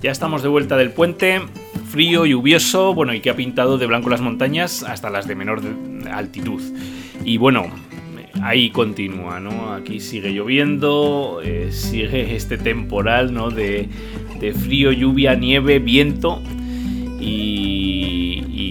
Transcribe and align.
Ya 0.00 0.10
estamos 0.10 0.42
de 0.42 0.48
vuelta 0.48 0.78
del 0.78 0.92
puente, 0.92 1.42
frío, 1.90 2.24
lluvioso, 2.24 2.94
bueno, 2.94 3.12
y 3.12 3.20
que 3.20 3.28
ha 3.28 3.36
pintado 3.36 3.76
de 3.76 3.86
blanco 3.86 4.08
las 4.08 4.22
montañas 4.22 4.82
hasta 4.82 5.10
las 5.10 5.28
de 5.28 5.34
menor 5.34 5.60
altitud. 6.10 6.62
Y 7.22 7.36
bueno, 7.36 7.66
ahí 8.40 8.70
continúa, 8.70 9.40
¿no? 9.40 9.74
Aquí 9.74 10.00
sigue 10.00 10.32
lloviendo, 10.32 11.42
eh, 11.44 11.70
sigue 11.70 12.34
este 12.34 12.56
temporal, 12.56 13.34
¿no? 13.34 13.50
De 13.50 13.90
frío, 14.58 14.90
lluvia, 14.90 15.34
nieve, 15.34 15.80
viento. 15.80 16.42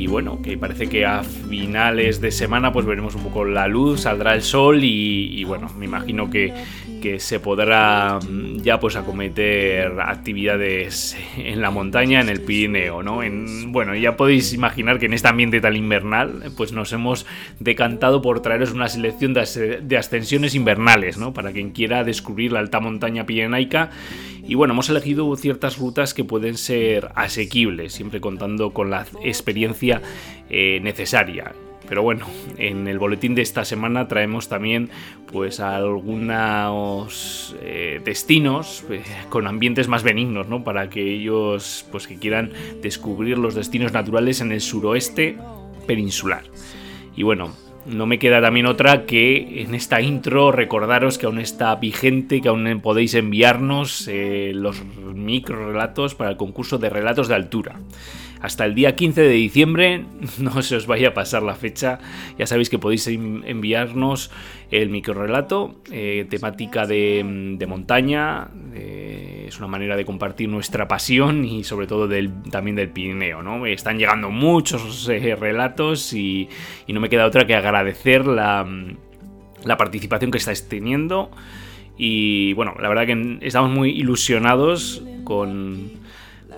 Bueno, 0.09 0.41
que 0.41 0.57
parece 0.57 0.89
que 0.89 1.05
a 1.05 1.23
finales 1.23 2.19
de 2.19 2.31
semana 2.31 2.73
pues 2.73 2.85
veremos 2.85 3.13
un 3.13 3.23
poco 3.23 3.45
la 3.45 3.67
luz, 3.67 4.01
saldrá 4.01 4.33
el 4.33 4.41
sol 4.41 4.83
y, 4.83 5.43
bueno, 5.43 5.67
me 5.77 5.85
imagino 5.85 6.31
que, 6.31 6.51
que 6.99 7.19
se 7.19 7.39
podrá 7.39 8.17
mm, 8.19 8.57
ya 8.57 8.79
pues 8.79 8.95
acometer 8.95 9.93
actividades 10.01 11.15
en 11.37 11.61
la 11.61 11.69
montaña, 11.69 12.21
en 12.21 12.29
el 12.29 12.41
Pirineo, 12.41 13.03
¿no? 13.03 13.21
En, 13.21 13.71
bueno, 13.71 13.95
ya 13.95 14.17
podéis 14.17 14.51
imaginar 14.51 14.97
que 14.97 15.05
en 15.05 15.13
este 15.13 15.27
ambiente 15.27 15.61
tan 15.61 15.75
invernal 15.75 16.51
pues 16.57 16.73
nos 16.73 16.91
hemos 16.91 17.27
decantado 17.59 18.23
por 18.23 18.41
traeros 18.41 18.71
una 18.71 18.89
selección 18.89 19.35
de, 19.35 19.79
de 19.83 19.97
ascensiones 19.97 20.55
invernales, 20.55 21.19
¿no? 21.19 21.33
Para 21.33 21.51
quien 21.51 21.69
quiera 21.69 22.03
descubrir 22.03 22.51
la 22.51 22.59
alta 22.59 22.79
montaña 22.79 23.27
pirenaica 23.27 23.91
y 24.49 24.55
bueno, 24.55 24.73
hemos 24.73 24.89
elegido 24.89 25.35
ciertas 25.35 25.77
rutas 25.77 26.15
que 26.15 26.23
pueden 26.23 26.57
ser 26.57 27.11
asequibles, 27.13 27.93
siempre 27.93 28.19
contando 28.19 28.73
con 28.73 28.89
la 28.89 29.05
experiencia 29.23 30.01
eh, 30.49 30.79
necesaria. 30.81 31.53
Pero 31.87 32.01
bueno, 32.01 32.25
en 32.57 32.87
el 32.87 32.97
boletín 32.97 33.35
de 33.35 33.43
esta 33.43 33.63
semana 33.63 34.07
traemos 34.07 34.49
también 34.49 34.89
pues 35.31 35.59
algunos 35.59 37.55
eh, 37.61 38.01
destinos 38.03 38.83
eh, 38.89 39.03
con 39.29 39.45
ambientes 39.45 39.87
más 39.87 40.01
benignos, 40.01 40.47
¿no? 40.47 40.63
Para 40.63 40.81
aquellos 40.81 41.85
pues 41.91 42.07
que 42.07 42.15
quieran 42.15 42.51
descubrir 42.81 43.37
los 43.37 43.53
destinos 43.53 43.93
naturales 43.93 44.41
en 44.41 44.51
el 44.51 44.61
suroeste 44.61 45.37
peninsular. 45.85 46.41
Y 47.15 47.21
bueno, 47.21 47.53
no 47.89 48.05
me 48.05 48.19
queda 48.19 48.41
también 48.41 48.65
otra 48.65 49.05
que 49.05 49.61
en 49.61 49.75
esta 49.75 50.01
intro 50.01 50.51
recordaros 50.51 51.17
que 51.17 51.25
aún 51.25 51.39
está 51.39 51.75
vigente, 51.75 52.41
que 52.41 52.49
aún 52.49 52.79
podéis 52.81 53.13
enviarnos 53.15 54.07
eh, 54.07 54.51
los 54.53 54.83
micro 55.13 55.67
relatos 55.67 56.15
para 56.15 56.31
el 56.31 56.37
concurso 56.37 56.77
de 56.77 56.89
relatos 56.89 57.27
de 57.27 57.35
altura. 57.35 57.75
Hasta 58.41 58.63
el 58.65 58.73
día 58.73 58.95
15 58.95 59.21
de 59.21 59.29
diciembre, 59.33 60.05
no 60.39 60.61
se 60.61 60.75
os 60.77 60.87
vaya 60.87 61.09
a 61.09 61.13
pasar 61.13 61.43
la 61.43 61.55
fecha, 61.55 61.99
ya 62.37 62.45
sabéis 62.47 62.69
que 62.69 62.79
podéis 62.79 63.05
en- 63.07 63.43
enviarnos 63.45 64.31
el 64.71 64.89
microrelato, 64.89 65.75
eh, 65.91 66.25
temática 66.29 66.85
de, 66.85 67.57
montaña, 67.67 68.47
es 68.73 69.57
una 69.57 69.67
manera 69.67 69.97
de 69.97 70.05
compartir 70.05 70.47
nuestra 70.47 70.87
pasión 70.87 71.43
y 71.43 71.63
sobre 71.63 71.87
todo 71.87 72.07
del, 72.07 72.31
también 72.43 72.75
del 72.75 72.89
Pirineo, 72.89 73.41
¿no? 73.41 73.65
Están 73.65 73.97
llegando 73.97 74.29
muchos 74.29 75.09
eh, 75.09 75.35
relatos 75.35 76.13
y, 76.13 76.47
y 76.87 76.93
no 76.93 76.99
me 76.99 77.09
queda 77.09 77.25
otra 77.25 77.45
que 77.47 77.55
agradecer 77.55 78.25
la, 78.27 78.65
la 79.65 79.77
participación 79.77 80.31
que 80.31 80.37
estáis 80.37 80.69
teniendo. 80.69 81.31
Y 81.97 82.53
bueno, 82.53 82.75
la 82.79 82.87
verdad 82.87 83.05
que 83.07 83.39
estamos 83.41 83.71
muy 83.71 83.89
ilusionados 83.89 85.03
con, 85.25 85.89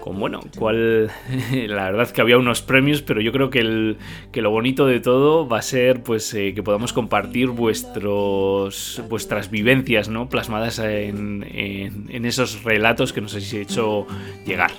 con 0.01 0.19
bueno, 0.19 0.41
cuál. 0.57 1.09
La 1.67 1.91
verdad 1.91 2.09
que 2.11 2.19
había 2.21 2.37
unos 2.37 2.61
premios, 2.61 3.01
pero 3.01 3.21
yo 3.21 3.31
creo 3.31 3.49
que, 3.49 3.59
el, 3.59 3.97
que 4.31 4.41
lo 4.41 4.49
bonito 4.51 4.85
de 4.85 4.99
todo 4.99 5.47
va 5.47 5.59
a 5.59 5.61
ser 5.61 6.03
pues 6.03 6.33
eh, 6.33 6.53
que 6.53 6.63
podamos 6.63 6.91
compartir 6.91 7.47
vuestros, 7.49 9.01
vuestras 9.09 9.49
vivencias, 9.51 10.09
¿no? 10.09 10.27
Plasmadas 10.29 10.79
en, 10.79 11.45
en- 11.53 12.07
en 12.09 12.25
esos 12.25 12.63
relatos 12.63 13.13
que 13.13 13.21
nos 13.21 13.33
habéis 13.33 13.53
hecho 13.53 14.05
llegar. 14.45 14.71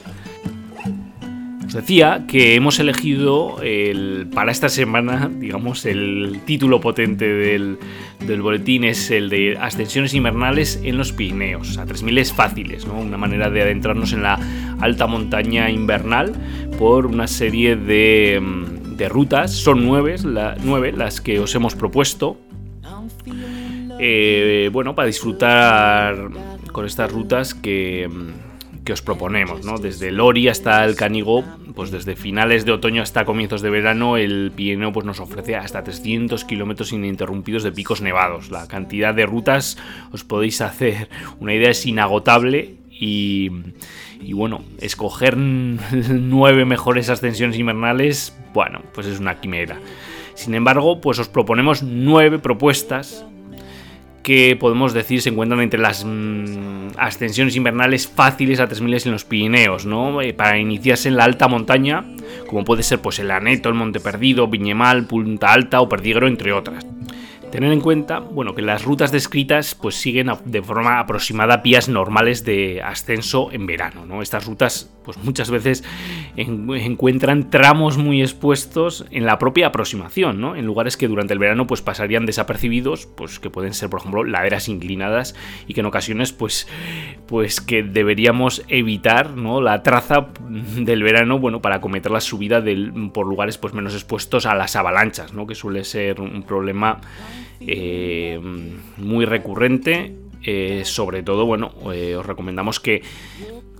Os 1.66 1.74
decía 1.74 2.24
que 2.28 2.54
hemos 2.54 2.78
elegido 2.80 3.62
el, 3.62 4.26
para 4.34 4.52
esta 4.52 4.68
semana, 4.68 5.30
digamos, 5.32 5.86
el 5.86 6.40
título 6.44 6.80
potente 6.82 7.26
del, 7.26 7.78
del 8.26 8.42
boletín 8.42 8.84
es 8.84 9.10
el 9.10 9.30
de 9.30 9.56
Ascensiones 9.58 10.12
invernales 10.12 10.78
en 10.84 10.98
los 10.98 11.12
Pirineos. 11.12 11.78
A 11.78 11.86
3000 11.86 12.18
es 12.18 12.32
fáciles, 12.32 12.86
¿no? 12.86 12.98
Una 13.00 13.16
manera 13.16 13.48
de 13.48 13.62
adentrarnos 13.62 14.12
en 14.12 14.22
la 14.22 14.38
alta 14.82 15.06
montaña 15.06 15.70
invernal 15.70 16.32
por 16.78 17.06
una 17.06 17.26
serie 17.26 17.76
de, 17.76 18.38
mm, 18.42 18.96
de 18.96 19.08
rutas. 19.08 19.52
Son 19.52 19.84
nueve, 19.86 20.16
la- 20.24 20.56
nueve 20.62 20.92
las 20.92 21.20
que 21.20 21.38
os 21.40 21.54
hemos 21.54 21.74
propuesto. 21.74 22.36
Eh, 23.98 24.68
bueno, 24.72 24.94
para 24.94 25.06
disfrutar 25.06 26.16
con 26.72 26.86
estas 26.86 27.12
rutas 27.12 27.54
que, 27.54 28.08
mm, 28.10 28.82
que 28.84 28.92
os 28.92 29.02
proponemos, 29.02 29.64
¿no? 29.64 29.78
Desde 29.78 30.10
Lori 30.10 30.48
hasta 30.48 30.84
el 30.84 30.96
Canigó, 30.96 31.44
pues 31.76 31.90
desde 31.92 32.16
finales 32.16 32.64
de 32.64 32.72
otoño 32.72 33.00
hasta 33.02 33.24
comienzos 33.24 33.62
de 33.62 33.70
verano, 33.70 34.16
el 34.16 34.50
Pirineo 34.56 34.92
pues 34.92 35.06
nos 35.06 35.20
ofrece 35.20 35.54
hasta 35.56 35.84
300 35.84 36.44
kilómetros 36.44 36.92
ininterrumpidos 36.92 37.62
de 37.62 37.70
picos 37.72 38.02
nevados. 38.02 38.50
La 38.50 38.66
cantidad 38.66 39.14
de 39.14 39.24
rutas, 39.26 39.78
os 40.10 40.24
podéis 40.24 40.60
hacer 40.60 41.08
una 41.38 41.54
idea, 41.54 41.70
es 41.70 41.86
inagotable 41.86 42.74
y, 42.90 43.50
y 44.22 44.32
bueno, 44.32 44.62
escoger 44.78 45.36
nueve 45.36 46.64
mejores 46.64 47.08
ascensiones 47.08 47.58
invernales, 47.58 48.36
bueno, 48.54 48.82
pues 48.94 49.06
es 49.06 49.20
una 49.20 49.40
quimera. 49.40 49.78
Sin 50.34 50.54
embargo, 50.54 51.00
pues 51.00 51.18
os 51.18 51.28
proponemos 51.28 51.82
nueve 51.82 52.38
propuestas 52.38 53.26
que 54.22 54.56
podemos 54.58 54.92
decir 54.92 55.20
se 55.20 55.30
encuentran 55.30 55.60
entre 55.60 55.80
las 55.80 56.04
mm, 56.04 56.90
ascensiones 56.96 57.56
invernales 57.56 58.08
fáciles 58.08 58.60
a 58.60 58.68
3000 58.68 59.02
en 59.06 59.12
los 59.12 59.24
Pirineos, 59.24 59.84
¿no? 59.84 60.22
Eh, 60.22 60.32
para 60.32 60.58
iniciarse 60.58 61.08
en 61.08 61.16
la 61.16 61.24
alta 61.24 61.48
montaña, 61.48 62.04
como 62.46 62.64
puede 62.64 62.82
ser 62.82 63.00
pues 63.00 63.18
el 63.18 63.30
Aneto, 63.30 63.68
el 63.68 63.74
Monte 63.74 64.00
Perdido, 64.00 64.46
Viñemal, 64.46 65.06
Punta 65.06 65.52
Alta 65.52 65.80
o 65.80 65.88
Perdigro, 65.88 66.28
entre 66.28 66.52
otras. 66.52 66.86
Tener 67.52 67.70
en 67.70 67.82
cuenta, 67.82 68.18
bueno, 68.18 68.54
que 68.54 68.62
las 68.62 68.82
rutas 68.82 69.12
descritas 69.12 69.74
pues 69.74 69.94
siguen 69.96 70.30
de 70.46 70.62
forma 70.62 70.98
aproximada 70.98 71.58
vías 71.58 71.86
normales 71.86 72.46
de 72.46 72.80
ascenso 72.82 73.52
en 73.52 73.66
verano, 73.66 74.06
¿no? 74.06 74.22
Estas 74.22 74.46
rutas 74.46 74.88
pues 75.04 75.18
muchas 75.18 75.50
veces 75.50 75.84
en- 76.36 76.70
encuentran 76.74 77.50
tramos 77.50 77.98
muy 77.98 78.22
expuestos 78.22 79.04
en 79.10 79.26
la 79.26 79.38
propia 79.38 79.66
aproximación, 79.66 80.40
¿no? 80.40 80.56
En 80.56 80.64
lugares 80.64 80.96
que 80.96 81.08
durante 81.08 81.34
el 81.34 81.38
verano 81.40 81.66
pues 81.66 81.82
pasarían 81.82 82.24
desapercibidos, 82.24 83.04
pues 83.06 83.38
que 83.38 83.50
pueden 83.50 83.74
ser 83.74 83.90
por 83.90 84.00
ejemplo 84.00 84.24
laderas 84.24 84.68
inclinadas 84.70 85.34
y 85.68 85.74
que 85.74 85.80
en 85.80 85.86
ocasiones 85.86 86.32
pues 86.32 86.66
pues 87.26 87.60
que 87.60 87.82
deberíamos 87.82 88.62
evitar, 88.68 89.30
¿no? 89.36 89.60
La 89.60 89.82
traza 89.82 90.28
del 90.48 91.02
verano, 91.02 91.38
bueno, 91.38 91.60
para 91.60 91.76
acometer 91.76 92.12
la 92.12 92.20
subida 92.22 92.62
del- 92.62 93.10
por 93.12 93.26
lugares 93.26 93.58
pues 93.58 93.74
menos 93.74 93.92
expuestos 93.92 94.46
a 94.46 94.54
las 94.54 94.74
avalanchas, 94.74 95.34
¿no? 95.34 95.46
Que 95.46 95.54
suele 95.54 95.84
ser 95.84 96.18
un 96.20 96.44
problema 96.44 96.98
eh, 97.66 98.40
muy 98.96 99.24
recurrente 99.24 100.14
eh, 100.44 100.82
sobre 100.84 101.22
todo, 101.22 101.46
bueno, 101.46 101.72
eh, 101.94 102.16
os 102.16 102.26
recomendamos 102.26 102.80
que 102.80 103.02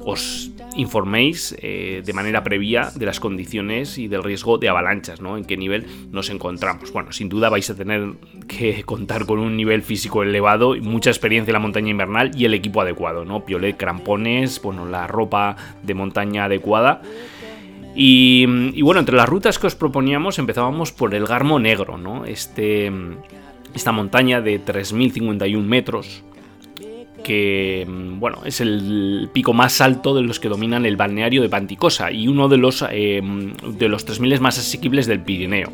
os 0.04 0.50
informéis 0.76 1.54
de 1.60 2.12
manera 2.12 2.42
previa 2.42 2.90
de 2.94 3.06
las 3.06 3.20
condiciones 3.20 3.98
y 3.98 4.08
del 4.08 4.24
riesgo 4.24 4.58
de 4.58 4.68
avalanchas, 4.68 5.20
¿no? 5.20 5.36
En 5.36 5.44
qué 5.44 5.56
nivel 5.56 5.86
nos 6.10 6.28
encontramos. 6.30 6.92
Bueno, 6.92 7.12
sin 7.12 7.28
duda 7.28 7.50
vais 7.50 7.68
a 7.70 7.76
tener 7.76 8.14
que 8.48 8.82
contar 8.82 9.26
con 9.26 9.38
un 9.38 9.56
nivel 9.56 9.82
físico 9.82 10.24
elevado 10.24 10.74
y 10.74 10.80
mucha 10.80 11.10
experiencia 11.10 11.50
en 11.50 11.54
la 11.54 11.60
montaña 11.60 11.90
invernal 11.90 12.32
y 12.36 12.46
el 12.46 12.54
equipo 12.54 12.80
adecuado, 12.80 13.24
¿no? 13.24 13.44
Piolet, 13.44 13.76
crampones, 13.76 14.60
bueno, 14.60 14.86
la 14.86 15.06
ropa 15.06 15.56
de 15.82 15.94
montaña 15.94 16.46
adecuada. 16.46 17.02
Y 17.94 18.82
bueno, 18.82 19.00
entre 19.00 19.16
las 19.16 19.28
rutas 19.28 19.58
que 19.58 19.66
os 19.66 19.74
proponíamos 19.74 20.38
empezábamos 20.38 20.92
por 20.92 21.14
el 21.14 21.26
Garmo 21.26 21.58
Negro, 21.58 21.98
¿no? 21.98 22.24
Este, 22.24 22.90
esta 23.74 23.92
montaña 23.92 24.40
de 24.40 24.62
3.051 24.64 25.62
metros 25.62 26.22
que 27.22 27.86
mm, 27.88 28.20
bueno, 28.20 28.38
es 28.44 28.60
el 28.60 29.30
pico 29.32 29.52
más 29.52 29.80
alto 29.80 30.14
de 30.14 30.22
los 30.22 30.40
que 30.40 30.48
dominan 30.48 30.84
el 30.86 30.96
balneario 30.96 31.42
de 31.42 31.48
Panticosa 31.48 32.10
y 32.10 32.28
uno 32.28 32.48
de 32.48 32.56
los, 32.56 32.84
eh, 32.90 33.22
de 33.22 33.88
los 33.88 34.06
3.000 34.06 34.40
más 34.40 34.58
asequibles 34.58 35.06
del 35.06 35.20
Pirineo. 35.20 35.72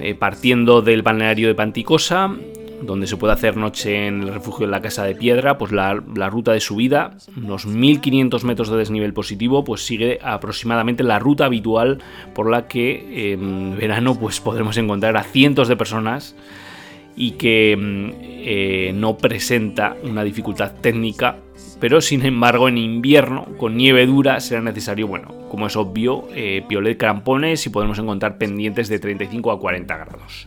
Eh, 0.00 0.14
partiendo 0.14 0.80
del 0.80 1.02
balneario 1.02 1.48
de 1.48 1.54
Panticosa, 1.54 2.34
donde 2.82 3.06
se 3.06 3.16
puede 3.16 3.32
hacer 3.32 3.56
noche 3.56 4.06
en 4.06 4.22
el 4.22 4.34
refugio 4.34 4.66
de 4.66 4.72
la 4.72 4.80
Casa 4.80 5.04
de 5.04 5.14
Piedra, 5.14 5.58
pues 5.58 5.72
la, 5.72 5.94
ruta 5.94 6.52
de 6.52 6.60
subida, 6.60 7.16
unos 7.36 7.66
1500 7.66 8.44
metros 8.44 8.70
de 8.70 8.76
desnivel 8.76 9.12
positivo, 9.12 9.64
pues 9.64 9.84
sigue 9.84 10.18
aproximadamente 10.22 11.02
la 11.02 11.18
ruta 11.18 11.46
habitual 11.46 11.98
por 12.34 12.50
la 12.50 12.66
que 12.66 13.32
en 13.32 13.76
verano 13.76 14.18
pues 14.18 14.40
podremos 14.40 14.76
encontrar 14.76 15.16
a 15.16 15.22
cientos 15.22 15.68
de 15.68 15.76
personas 15.76 16.34
y 17.16 17.32
que 17.32 17.76
mm, 17.78 18.10
eh, 18.20 18.92
no 18.94 19.16
presenta 19.16 19.96
una 20.02 20.24
dificultad 20.24 20.72
técnica, 20.80 21.36
pero 21.80 22.00
sin 22.00 22.24
embargo 22.24 22.68
en 22.68 22.78
invierno 22.78 23.46
con 23.58 23.76
nieve 23.76 24.06
dura 24.06 24.40
será 24.40 24.60
necesario, 24.60 25.06
bueno, 25.06 25.28
como 25.48 25.66
es 25.66 25.76
obvio, 25.76 26.28
eh, 26.34 26.64
piolet 26.68 26.98
crampones 26.98 27.66
y 27.66 27.70
podemos 27.70 27.98
encontrar 27.98 28.38
pendientes 28.38 28.88
de 28.88 28.98
35 28.98 29.52
a 29.52 29.58
40 29.58 29.96
grados. 29.96 30.46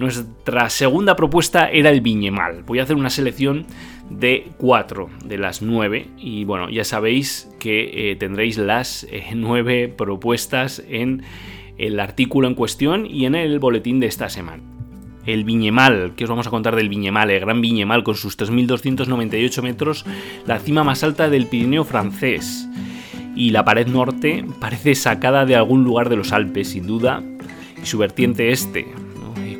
Nuestra 0.00 0.70
segunda 0.70 1.14
propuesta 1.14 1.68
era 1.68 1.90
el 1.90 2.00
Viñemal. 2.00 2.62
Voy 2.62 2.78
a 2.78 2.84
hacer 2.84 2.96
una 2.96 3.10
selección 3.10 3.66
de 4.08 4.48
4 4.56 5.10
de 5.26 5.36
las 5.36 5.60
9 5.60 6.06
y 6.16 6.44
bueno, 6.44 6.70
ya 6.70 6.84
sabéis 6.84 7.50
que 7.58 8.10
eh, 8.10 8.16
tendréis 8.16 8.56
las 8.56 9.06
9 9.34 9.88
propuestas 9.88 10.82
en 10.88 11.22
el 11.76 12.00
artículo 12.00 12.48
en 12.48 12.54
cuestión 12.54 13.04
y 13.04 13.26
en 13.26 13.34
el 13.34 13.58
boletín 13.58 14.00
de 14.00 14.06
esta 14.06 14.30
semana 14.30 14.62
el 15.26 15.44
Viñemal. 15.44 16.14
¿Qué 16.16 16.24
os 16.24 16.30
vamos 16.30 16.46
a 16.46 16.50
contar 16.50 16.76
del 16.76 16.88
Viñemal? 16.88 17.30
El 17.30 17.40
Gran 17.40 17.60
Viñemal 17.60 18.02
con 18.02 18.14
sus 18.14 18.38
3.298 18.38 19.62
metros, 19.62 20.06
la 20.46 20.60
cima 20.60 20.82
más 20.82 21.04
alta 21.04 21.28
del 21.28 21.44
Pirineo 21.44 21.84
francés. 21.84 22.66
Y 23.36 23.50
la 23.50 23.66
pared 23.66 23.86
norte 23.86 24.46
parece 24.60 24.94
sacada 24.94 25.44
de 25.44 25.56
algún 25.56 25.84
lugar 25.84 26.08
de 26.08 26.16
los 26.16 26.32
Alpes, 26.32 26.70
sin 26.70 26.86
duda, 26.86 27.22
y 27.82 27.84
su 27.84 27.98
vertiente 27.98 28.50
este. 28.50 28.86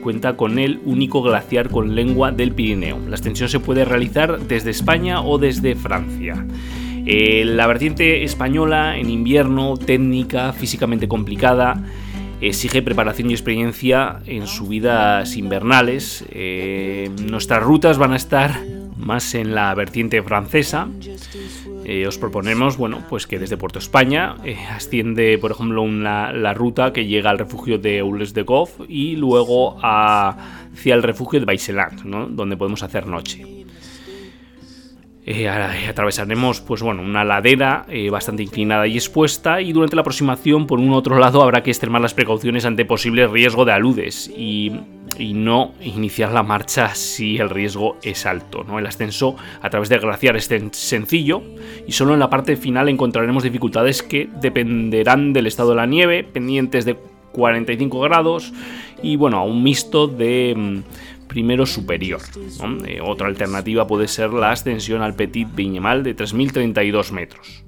Cuenta 0.02 0.36
con 0.36 0.58
el 0.58 0.80
único 0.84 1.22
glaciar 1.22 1.68
con 1.68 1.94
lengua 1.94 2.32
del 2.32 2.52
Pirineo. 2.52 2.98
La 3.08 3.16
extensión 3.16 3.48
se 3.48 3.60
puede 3.60 3.84
realizar 3.84 4.40
desde 4.40 4.70
España 4.70 5.22
o 5.22 5.38
desde 5.38 5.74
Francia. 5.74 6.46
Eh, 7.06 7.44
la 7.44 7.66
vertiente 7.66 8.24
española 8.24 8.96
en 8.96 9.10
invierno, 9.10 9.76
técnica, 9.76 10.52
físicamente 10.52 11.08
complicada, 11.08 11.84
exige 12.40 12.82
preparación 12.82 13.30
y 13.30 13.34
experiencia 13.34 14.20
en 14.26 14.46
subidas 14.46 15.36
invernales. 15.36 16.24
Eh, 16.30 17.10
nuestras 17.28 17.62
rutas 17.62 17.98
van 17.98 18.12
a 18.12 18.16
estar 18.16 18.60
más 19.00 19.34
en 19.34 19.54
la 19.54 19.74
vertiente 19.74 20.22
francesa. 20.22 20.88
Eh, 21.84 22.06
os 22.06 22.18
proponemos, 22.18 22.76
bueno, 22.76 23.02
pues 23.08 23.26
que 23.26 23.38
desde 23.38 23.56
Puerto 23.56 23.78
España 23.78 24.36
eh, 24.44 24.56
asciende, 24.70 25.38
por 25.38 25.50
ejemplo, 25.50 25.86
la 25.86 26.54
ruta 26.54 26.92
que 26.92 27.06
llega 27.06 27.30
al 27.30 27.38
refugio 27.38 27.78
de 27.78 27.98
Eules 27.98 28.34
de 28.34 28.42
Goff 28.42 28.80
y 28.88 29.16
luego 29.16 29.78
hacia 29.82 30.94
el 30.94 31.02
refugio 31.02 31.40
de 31.40 31.46
Baiseland, 31.46 32.02
donde 32.30 32.56
podemos 32.56 32.82
hacer 32.82 33.06
noche. 33.06 33.44
Eh, 35.26 35.48
atravesaremos 35.48 36.60
pues 36.62 36.82
bueno, 36.82 37.02
una 37.02 37.24
ladera 37.24 37.86
bastante 38.10 38.42
inclinada 38.42 38.86
y 38.86 38.96
expuesta 38.96 39.60
y 39.60 39.72
durante 39.72 39.94
la 39.94 40.00
aproximación 40.00 40.66
por 40.66 40.80
un 40.80 40.92
otro 40.92 41.18
lado 41.18 41.42
habrá 41.42 41.62
que 41.62 41.70
extremar 41.70 42.00
las 42.00 42.14
precauciones 42.14 42.64
ante 42.64 42.84
posible 42.84 43.28
riesgo 43.28 43.64
de 43.64 43.72
aludes 43.72 44.28
y, 44.34 44.72
no 45.20 45.72
iniciar 45.80 46.32
la 46.32 46.42
marcha 46.42 46.94
si 46.94 47.38
el 47.38 47.50
riesgo 47.50 47.96
es 48.02 48.26
alto. 48.26 48.64
¿no? 48.64 48.78
El 48.78 48.86
ascenso 48.86 49.36
a 49.60 49.70
través 49.70 49.88
del 49.88 50.00
glaciar 50.00 50.36
es 50.36 50.50
sencillo 50.72 51.42
y 51.86 51.92
solo 51.92 52.14
en 52.14 52.20
la 52.20 52.30
parte 52.30 52.56
final 52.56 52.88
encontraremos 52.88 53.42
dificultades 53.42 54.02
que 54.02 54.28
dependerán 54.40 55.32
del 55.32 55.46
estado 55.46 55.70
de 55.70 55.76
la 55.76 55.86
nieve, 55.86 56.24
pendientes 56.24 56.84
de 56.84 56.96
45 57.32 58.00
grados 58.00 58.52
y 59.02 59.16
bueno, 59.16 59.38
a 59.38 59.44
un 59.44 59.62
mixto 59.62 60.08
de 60.08 60.54
mm, 60.56 61.28
primero 61.28 61.66
superior. 61.66 62.20
Eh, 62.86 63.00
otra 63.02 63.28
alternativa 63.28 63.86
puede 63.86 64.08
ser 64.08 64.32
la 64.32 64.50
ascensión 64.50 65.02
al 65.02 65.14
Petit 65.14 65.48
Viñemal 65.54 66.02
de 66.02 66.16
3.032 66.16 67.12
metros. 67.12 67.64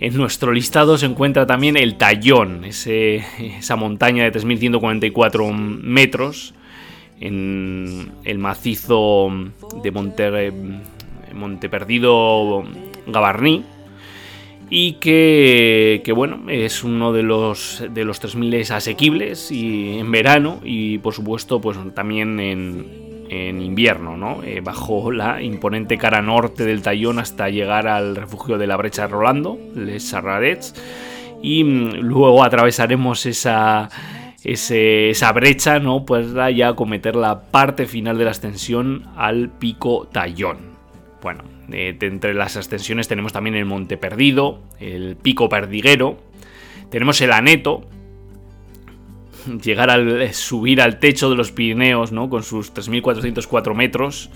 En 0.00 0.16
nuestro 0.16 0.52
listado 0.52 0.96
se 0.96 1.04
encuentra 1.04 1.46
también 1.46 1.76
el 1.76 1.96
Tallón, 1.96 2.64
esa 2.64 3.76
montaña 3.76 4.24
de 4.24 4.32
3.144 4.32 5.52
metros 5.52 6.54
en 7.20 8.10
el 8.24 8.38
macizo 8.38 9.30
de 9.82 9.90
Monte, 9.90 10.52
Monteperdido 11.34 12.64
Gabarní, 13.08 13.62
y 14.70 14.92
que, 14.94 16.12
bueno, 16.16 16.48
es 16.48 16.82
uno 16.82 17.12
de 17.12 17.22
los, 17.22 17.84
de 17.90 18.04
los 18.06 18.20
3000 18.20 18.72
asequibles 18.72 19.52
y 19.52 19.98
en 19.98 20.10
verano 20.10 20.60
y 20.64 20.96
por 20.98 21.12
supuesto 21.12 21.60
pues 21.60 21.76
también 21.92 22.40
en, 22.40 23.09
invierno, 23.30 24.16
¿no? 24.16 24.42
Eh, 24.42 24.60
bajo 24.60 25.12
la 25.12 25.40
imponente 25.40 25.98
cara 25.98 26.20
norte 26.20 26.64
del 26.64 26.82
Tallón 26.82 27.18
hasta 27.18 27.48
llegar 27.48 27.86
al 27.86 28.16
refugio 28.16 28.58
de 28.58 28.66
la 28.66 28.76
brecha 28.76 29.06
Rolando, 29.06 29.58
Les 29.74 30.08
Sarradets, 30.08 30.74
y 31.42 31.62
mm, 31.64 32.00
luego 32.00 32.42
atravesaremos 32.42 33.26
esa, 33.26 33.88
esa 34.42 35.32
brecha, 35.32 35.78
¿no? 35.78 36.04
Pues 36.04 36.34
ya 36.54 36.68
acometer 36.68 37.14
la 37.16 37.42
parte 37.42 37.86
final 37.86 38.18
de 38.18 38.24
la 38.24 38.32
ascensión 38.32 39.04
al 39.16 39.48
pico 39.50 40.08
Tallón. 40.10 40.70
Bueno, 41.22 41.44
de, 41.68 41.96
entre 42.00 42.34
las 42.34 42.56
ascensiones 42.56 43.08
tenemos 43.08 43.32
también 43.32 43.54
el 43.54 43.64
Monte 43.64 43.96
Perdido, 43.96 44.60
el 44.80 45.16
Pico 45.16 45.48
Perdiguero, 45.48 46.18
tenemos 46.90 47.20
el 47.20 47.32
Aneto, 47.32 47.82
llegar 49.62 49.90
al 49.90 50.32
subir 50.34 50.80
al 50.80 50.98
techo 50.98 51.30
de 51.30 51.36
los 51.36 51.52
Pirineos, 51.52 52.12
¿no? 52.12 52.28
Con 52.30 52.42
sus 52.42 52.72
3.404 52.72 53.74
metros, 53.74 54.30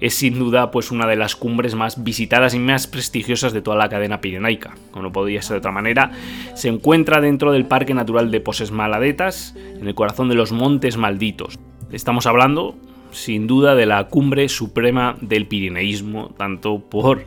es 0.00 0.14
sin 0.14 0.38
duda 0.38 0.70
pues 0.70 0.90
una 0.90 1.06
de 1.06 1.16
las 1.16 1.36
cumbres 1.36 1.74
más 1.74 2.02
visitadas 2.02 2.54
y 2.54 2.58
más 2.58 2.86
prestigiosas 2.86 3.52
de 3.52 3.62
toda 3.62 3.76
la 3.76 3.88
cadena 3.88 4.20
pirenaica. 4.20 4.74
Como 4.90 5.04
no 5.04 5.12
podía 5.12 5.42
ser 5.42 5.54
de 5.54 5.58
otra 5.58 5.72
manera, 5.72 6.10
se 6.54 6.68
encuentra 6.68 7.20
dentro 7.20 7.52
del 7.52 7.66
Parque 7.66 7.94
Natural 7.94 8.30
de 8.30 8.40
Poses 8.40 8.70
Maladetas, 8.70 9.54
en 9.56 9.86
el 9.86 9.94
corazón 9.94 10.28
de 10.28 10.34
los 10.34 10.52
Montes 10.52 10.96
Malditos. 10.96 11.58
Estamos 11.90 12.26
hablando 12.26 12.76
sin 13.10 13.46
duda 13.46 13.74
de 13.74 13.86
la 13.86 14.04
cumbre 14.08 14.48
suprema 14.48 15.16
del 15.20 15.46
pirineísmo, 15.46 16.30
tanto 16.36 16.80
por 16.80 17.24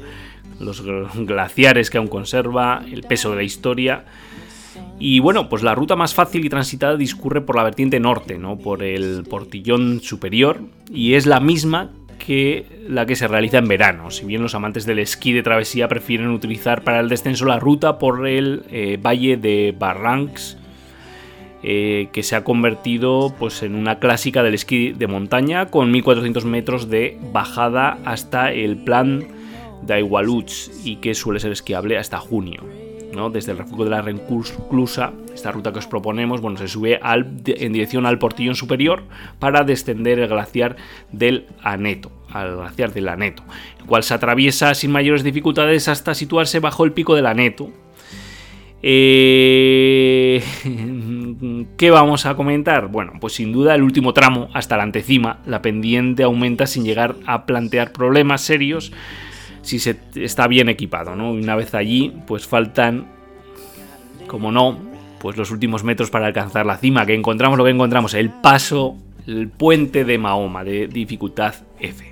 los 0.59 0.83
glaciares 0.83 1.89
que 1.89 1.97
aún 1.97 2.07
conserva, 2.07 2.83
el 2.91 3.03
peso 3.03 3.31
de 3.31 3.35
la 3.37 3.43
historia. 3.43 4.05
Y 4.99 5.19
bueno, 5.19 5.49
pues 5.49 5.63
la 5.63 5.75
ruta 5.75 5.95
más 5.95 6.13
fácil 6.13 6.45
y 6.45 6.49
transitada 6.49 6.95
discurre 6.95 7.41
por 7.41 7.55
la 7.55 7.63
vertiente 7.63 7.99
norte, 7.99 8.37
¿no? 8.37 8.57
por 8.57 8.83
el 8.83 9.23
portillón 9.29 10.01
superior, 10.01 10.61
y 10.91 11.15
es 11.15 11.25
la 11.25 11.39
misma 11.39 11.91
que 12.19 12.65
la 12.87 13.05
que 13.05 13.15
se 13.15 13.27
realiza 13.27 13.57
en 13.57 13.67
verano. 13.67 14.11
Si 14.11 14.25
bien 14.25 14.43
los 14.43 14.53
amantes 14.53 14.85
del 14.85 14.99
esquí 14.99 15.33
de 15.33 15.41
travesía 15.43 15.87
prefieren 15.87 16.29
utilizar 16.29 16.83
para 16.83 16.99
el 16.99 17.09
descenso 17.09 17.45
la 17.45 17.59
ruta 17.59 17.97
por 17.97 18.27
el 18.27 18.63
eh, 18.69 18.99
valle 19.01 19.37
de 19.37 19.75
Barrancs 19.77 20.57
eh, 21.63 22.09
que 22.11 22.23
se 22.23 22.35
ha 22.35 22.43
convertido 22.43 23.35
pues, 23.37 23.61
en 23.61 23.75
una 23.75 23.99
clásica 23.99 24.41
del 24.41 24.55
esquí 24.55 24.93
de 24.93 25.05
montaña 25.05 25.67
con 25.67 25.91
1400 25.91 26.43
metros 26.45 26.89
de 26.89 27.19
bajada 27.31 27.99
hasta 28.03 28.51
el 28.51 28.77
plan 28.77 29.27
de 29.83 29.99
Igualuch 29.99 30.69
y 30.83 30.95
que 30.95 31.13
suele 31.13 31.39
ser 31.39 31.51
esquiable 31.51 31.99
hasta 31.99 32.17
junio. 32.17 32.63
¿No? 33.13 33.29
Desde 33.29 33.51
el 33.51 33.57
refugio 33.57 33.85
de 33.85 33.91
la 33.91 34.01
Renclusa, 34.01 35.13
esta 35.33 35.51
ruta 35.51 35.71
que 35.71 35.79
os 35.79 35.87
proponemos, 35.87 36.41
bueno, 36.41 36.57
se 36.57 36.67
sube 36.67 36.99
en 37.03 37.73
dirección 37.73 38.05
al 38.05 38.19
portillón 38.19 38.55
superior 38.55 39.03
para 39.39 39.63
descender 39.63 40.19
el 40.19 40.27
glaciar 40.27 40.75
del 41.11 41.47
Aneto, 41.63 42.11
al 42.31 42.55
glaciar 42.55 42.93
del 42.93 43.09
Aneto, 43.09 43.43
el 43.79 43.85
cual 43.85 44.03
se 44.03 44.13
atraviesa 44.13 44.73
sin 44.73 44.91
mayores 44.91 45.23
dificultades 45.23 45.87
hasta 45.87 46.13
situarse 46.13 46.59
bajo 46.59 46.85
el 46.85 46.93
pico 46.93 47.15
del 47.15 47.25
Aneto, 47.25 47.71
eh, 48.83 50.41
¿Qué 51.77 51.91
vamos 51.91 52.25
a 52.25 52.35
comentar? 52.35 52.87
Bueno, 52.87 53.13
pues 53.19 53.33
sin 53.33 53.51
duda 53.51 53.75
el 53.75 53.83
último 53.83 54.13
tramo 54.13 54.49
hasta 54.53 54.77
la 54.77 54.83
antecima, 54.83 55.39
la 55.45 55.61
pendiente 55.61 56.23
aumenta 56.23 56.65
sin 56.65 56.83
llegar 56.83 57.15
a 57.27 57.45
plantear 57.45 57.91
problemas 57.91 58.41
serios 58.41 58.91
si 59.61 59.79
se 59.79 59.97
está 60.15 60.47
bien 60.47 60.69
equipado, 60.69 61.15
¿no? 61.15 61.31
Una 61.31 61.55
vez 61.55 61.73
allí, 61.73 62.13
pues 62.27 62.47
faltan, 62.47 63.07
como 64.27 64.51
no, 64.51 64.77
pues 65.19 65.37
los 65.37 65.51
últimos 65.51 65.83
metros 65.83 66.09
para 66.09 66.27
alcanzar 66.27 66.65
la 66.65 66.77
cima, 66.77 67.05
que 67.05 67.13
encontramos 67.13 67.57
lo 67.57 67.63
que 67.63 67.71
encontramos, 67.71 68.13
el 68.13 68.29
paso, 68.29 68.95
el 69.27 69.49
puente 69.49 70.03
de 70.03 70.17
Mahoma 70.17 70.63
de 70.63 70.87
dificultad 70.87 71.55
F. 71.79 72.11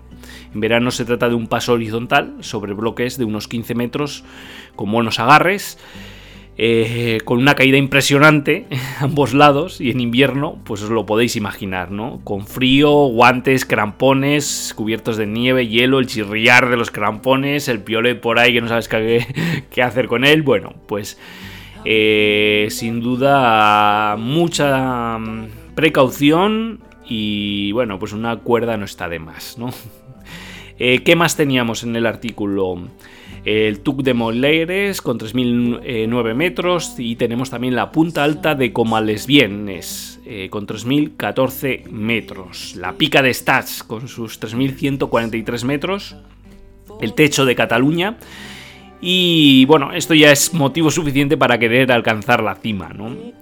En 0.54 0.60
verano 0.60 0.92
se 0.92 1.06
trata 1.06 1.30
de 1.30 1.36
un 1.36 1.48
paso 1.48 1.74
horizontal 1.74 2.38
sobre 2.42 2.74
bloques 2.74 3.18
de 3.18 3.26
unos 3.26 3.48
15 3.48 3.76
metros 3.76 4.24
con 4.76 4.92
buenos 4.92 5.20
agarres 5.20 5.78
eh, 6.62 7.20
con 7.24 7.40
una 7.40 7.56
caída 7.56 7.78
impresionante 7.78 8.66
a 9.00 9.06
ambos 9.06 9.34
lados 9.34 9.80
y 9.80 9.92
en 9.92 10.02
invierno, 10.02 10.60
pues 10.66 10.84
os 10.84 10.90
lo 10.90 11.06
podéis 11.06 11.38
imaginar, 11.38 11.90
¿no? 11.90 12.20
Con 12.26 12.46
frío, 12.46 12.92
guantes, 12.92 13.64
crampones, 13.64 14.74
cubiertos 14.76 15.16
de 15.16 15.26
nieve, 15.26 15.70
hielo, 15.70 16.00
el 16.00 16.08
chirriar 16.08 16.70
de 16.70 16.76
los 16.76 16.92
crampones, 16.92 17.70
el 17.70 17.82
piolet 17.82 18.20
por 18.20 18.40
ahí 18.40 18.52
que 18.52 18.60
no 18.60 18.68
sabes 18.68 18.90
qué, 18.90 19.82
hacer 19.82 20.08
con 20.08 20.26
él, 20.26 20.42
bueno, 20.42 20.74
pues 20.86 21.18
eh, 21.86 22.68
sin 22.72 23.00
duda 23.00 24.18
mucha 24.18 25.18
mm, 25.18 25.48
precaución 25.76 26.82
y 27.08 27.72
bueno, 27.72 28.00
pues 28.00 28.12
una 28.12 28.36
cuerda 28.36 28.76
no 28.76 28.84
está 28.84 29.08
de 29.08 29.20
más, 29.20 29.58
¿no? 29.58 29.70
Eh, 30.82 31.04
¿Qué 31.04 31.18
más 31.18 31.36
teníamos 31.36 31.84
en 31.84 31.94
el 31.98 32.06
artículo? 32.06 32.88
El 33.46 33.80
Tuc 33.80 34.04
de 34.04 34.14
Moleres 34.14 35.02
con 35.02 35.20
3.009 35.20 36.34
metros 36.34 36.96
y 36.98 37.16
tenemos 37.16 37.50
también 37.50 37.76
la 37.76 37.92
punta 37.92 38.24
alta 38.24 38.56
de 38.56 38.74
Comalesbienes 38.74 40.20
eh, 40.26 40.50
con 40.50 40.68
3.014 40.68 41.90
metros, 41.90 42.76
la 42.76 42.94
pica 42.94 43.22
de 43.22 43.34
Stats 43.34 43.84
con 43.84 44.08
sus 44.08 44.40
3.143 44.40 45.64
metros, 45.66 46.16
el 47.02 47.14
techo 47.14 47.46
de 47.46 47.56
Cataluña 47.56 48.18
y 49.02 49.64
bueno, 49.66 49.94
esto 49.94 50.14
ya 50.14 50.30
es 50.32 50.54
motivo 50.54 50.92
suficiente 50.92 51.38
para 51.38 51.58
querer 51.58 51.90
alcanzar 51.92 52.44
la 52.44 52.56
cima. 52.56 52.90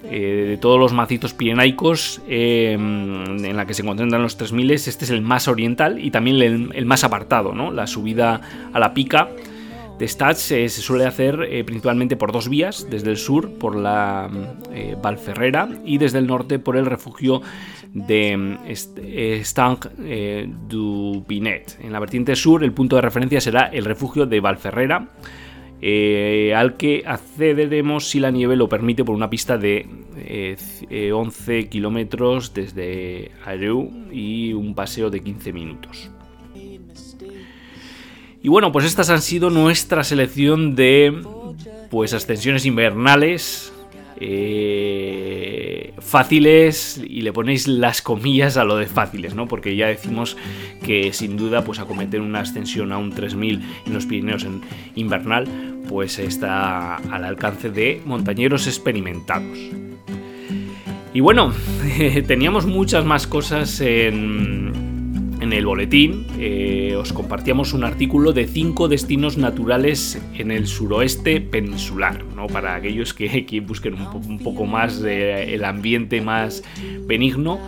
Eh, 0.04 0.46
de 0.50 0.58
todos 0.58 0.80
los 0.80 0.94
macitos 0.94 1.34
pirenaicos 1.34 2.22
eh, 2.28 2.74
en 2.74 3.58
la 3.58 3.66
que 3.66 3.74
se 3.74 3.84
concentran 3.84 4.22
los 4.22 4.38
3000, 4.38 4.72
este 4.72 5.06
es 5.06 5.10
el 5.10 5.22
más 5.22 5.48
oriental 5.48 5.98
y 6.00 6.12
también 6.12 6.38
el, 6.42 6.70
el, 6.76 6.86
más 6.86 7.04
apartado, 7.04 7.54
¿no? 7.56 7.72
La 7.72 7.88
subida 7.88 8.70
a 8.72 8.80
la 8.80 8.94
pica 8.94 9.30
de 9.98 10.08
Stats 10.08 10.52
eh, 10.52 10.70
se 10.70 10.82
suele 10.82 11.06
hacer 11.06 11.48
eh, 11.50 11.64
principalmente 11.64 12.16
por 12.16 12.32
dos 12.32 12.50
vías, 12.50 12.88
desde 12.90 13.10
el 13.10 13.18
sur 13.18 13.58
por 13.58 13.76
la 13.76 14.30
eh, 14.72 14.96
Valferrera 15.02 15.70
y 15.86 15.98
desde 15.98 16.20
el 16.20 16.28
norte 16.28 16.60
por 16.60 16.78
el 16.78 16.86
refugio 16.86 17.42
de 17.94 18.58
Stang 19.44 19.80
du 20.68 21.24
Pinet. 21.28 21.80
En 21.82 21.92
la 21.92 22.00
vertiente 22.00 22.36
sur 22.36 22.64
el 22.64 22.74
punto 22.74 22.96
de 22.96 23.02
referencia 23.02 23.42
será 23.42 23.68
el 23.68 23.86
refugio 23.86 24.28
de 24.28 24.40
Valferrera. 24.40 25.08
al 26.56 26.78
que 26.78 27.04
accederemos 27.06 28.10
si 28.10 28.20
la 28.20 28.30
nieve 28.30 28.56
lo 28.56 28.70
permite 28.70 29.04
por 29.04 29.16
una 29.16 29.30
pista 29.30 29.58
de 29.58 29.88
11 31.12 31.70
kilómetros 31.70 32.54
desde 32.54 33.32
Areu 33.46 33.90
y 34.12 34.54
un 34.54 34.76
paseo 34.76 35.10
de 35.10 35.22
15 35.22 35.54
minutos. 35.54 36.12
Y 38.42 38.50
bueno, 38.50 38.72
pues 38.72 38.86
estas 38.86 39.10
han 39.10 39.22
sido 39.22 39.50
nuestra 39.50 40.04
selección 40.04 40.76
de 40.76 41.22
pues 41.90 42.14
ascensiones 42.14 42.66
invernales 42.66 43.74
eh, 44.20 45.94
fáciles 46.00 47.00
y 47.08 47.22
le 47.22 47.32
ponéis 47.32 47.68
las 47.68 48.02
comillas 48.02 48.58
a 48.58 48.64
lo 48.64 48.78
de 48.78 48.88
fáciles, 48.88 49.36
¿no? 49.36 49.48
Porque 49.48 49.76
ya 49.76 49.88
decimos 49.88 50.38
que 50.84 51.14
sin 51.14 51.38
duda 51.38 51.64
pues 51.64 51.80
acometer 51.80 52.22
una 52.22 52.40
ascensión 52.40 52.92
a 52.92 52.98
un 52.98 53.12
3000 53.12 53.62
en 53.86 53.94
los 53.94 54.06
Pirineos 54.06 54.44
en 54.44 54.62
invernal 54.96 55.48
pues 55.88 56.20
está 56.20 56.96
al 56.96 57.24
alcance 57.24 57.70
de 57.70 58.02
montañeros 58.06 58.68
experimentados. 58.68 59.58
Y 61.14 61.20
bueno, 61.20 61.54
teníamos 62.28 62.66
muchas 62.66 63.06
más 63.06 63.28
cosas 63.28 63.80
en 63.82 64.57
en 65.48 65.54
el 65.54 65.66
boletín 65.66 66.28
eh, 66.40 66.96
os 66.98 67.14
compartíamos 67.14 67.72
un 67.72 67.86
artículo 67.86 68.34
de 68.34 68.48
cinco 68.48 68.90
destinos 68.90 69.38
naturales 69.38 70.22
en 70.36 70.52
el 70.52 70.68
suroeste 70.68 71.40
peninsular, 71.40 72.26
¿no? 72.36 72.48
para 72.48 72.76
aquellos 72.76 73.14
que, 73.14 73.62
busquen 73.66 73.94
un, 73.94 74.40
poco 74.40 74.66
más 74.66 75.02
del 75.02 75.64
ambiente 75.64 76.20
más 76.20 76.64
benigno. 77.06 77.60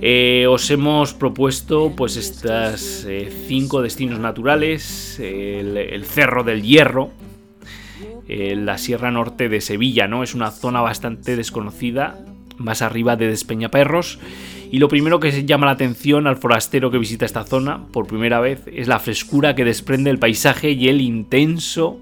Eh, 0.00 0.46
os 0.48 0.70
hemos 0.70 1.12
propuesto 1.12 1.92
pues 1.94 2.16
estas 2.16 3.04
eh, 3.06 3.30
cinco 3.48 3.82
destinos 3.82 4.18
naturales, 4.18 5.20
el, 5.20 6.04
Cerro 6.06 6.42
del 6.42 6.62
Hierro, 6.62 7.10
la 8.26 8.78
Sierra 8.78 9.10
Norte 9.10 9.50
de 9.50 9.60
Sevilla, 9.60 10.08
¿no? 10.08 10.22
Es 10.22 10.34
una 10.34 10.50
zona 10.50 10.80
bastante 10.80 11.36
desconocida, 11.36 12.18
más 12.56 12.80
arriba 12.80 13.16
de 13.16 13.28
Despeñaperros 13.28 14.18
y 14.74 14.80
lo 14.80 14.88
primero 14.88 15.20
que 15.20 15.30
se 15.30 15.44
llama 15.44 15.66
la 15.66 15.72
atención 15.72 16.26
al 16.26 16.36
forastero 16.36 16.90
que 16.90 16.98
visita 16.98 17.24
esta 17.24 17.44
zona 17.44 17.86
por 17.92 18.08
primera 18.08 18.40
vez 18.40 18.62
es 18.66 18.88
la 18.88 18.98
frescura 18.98 19.54
que 19.54 19.64
desprende 19.64 20.10
el 20.10 20.18
paisaje 20.18 20.72
y 20.72 20.88
el 20.88 21.00
intenso 21.00 22.00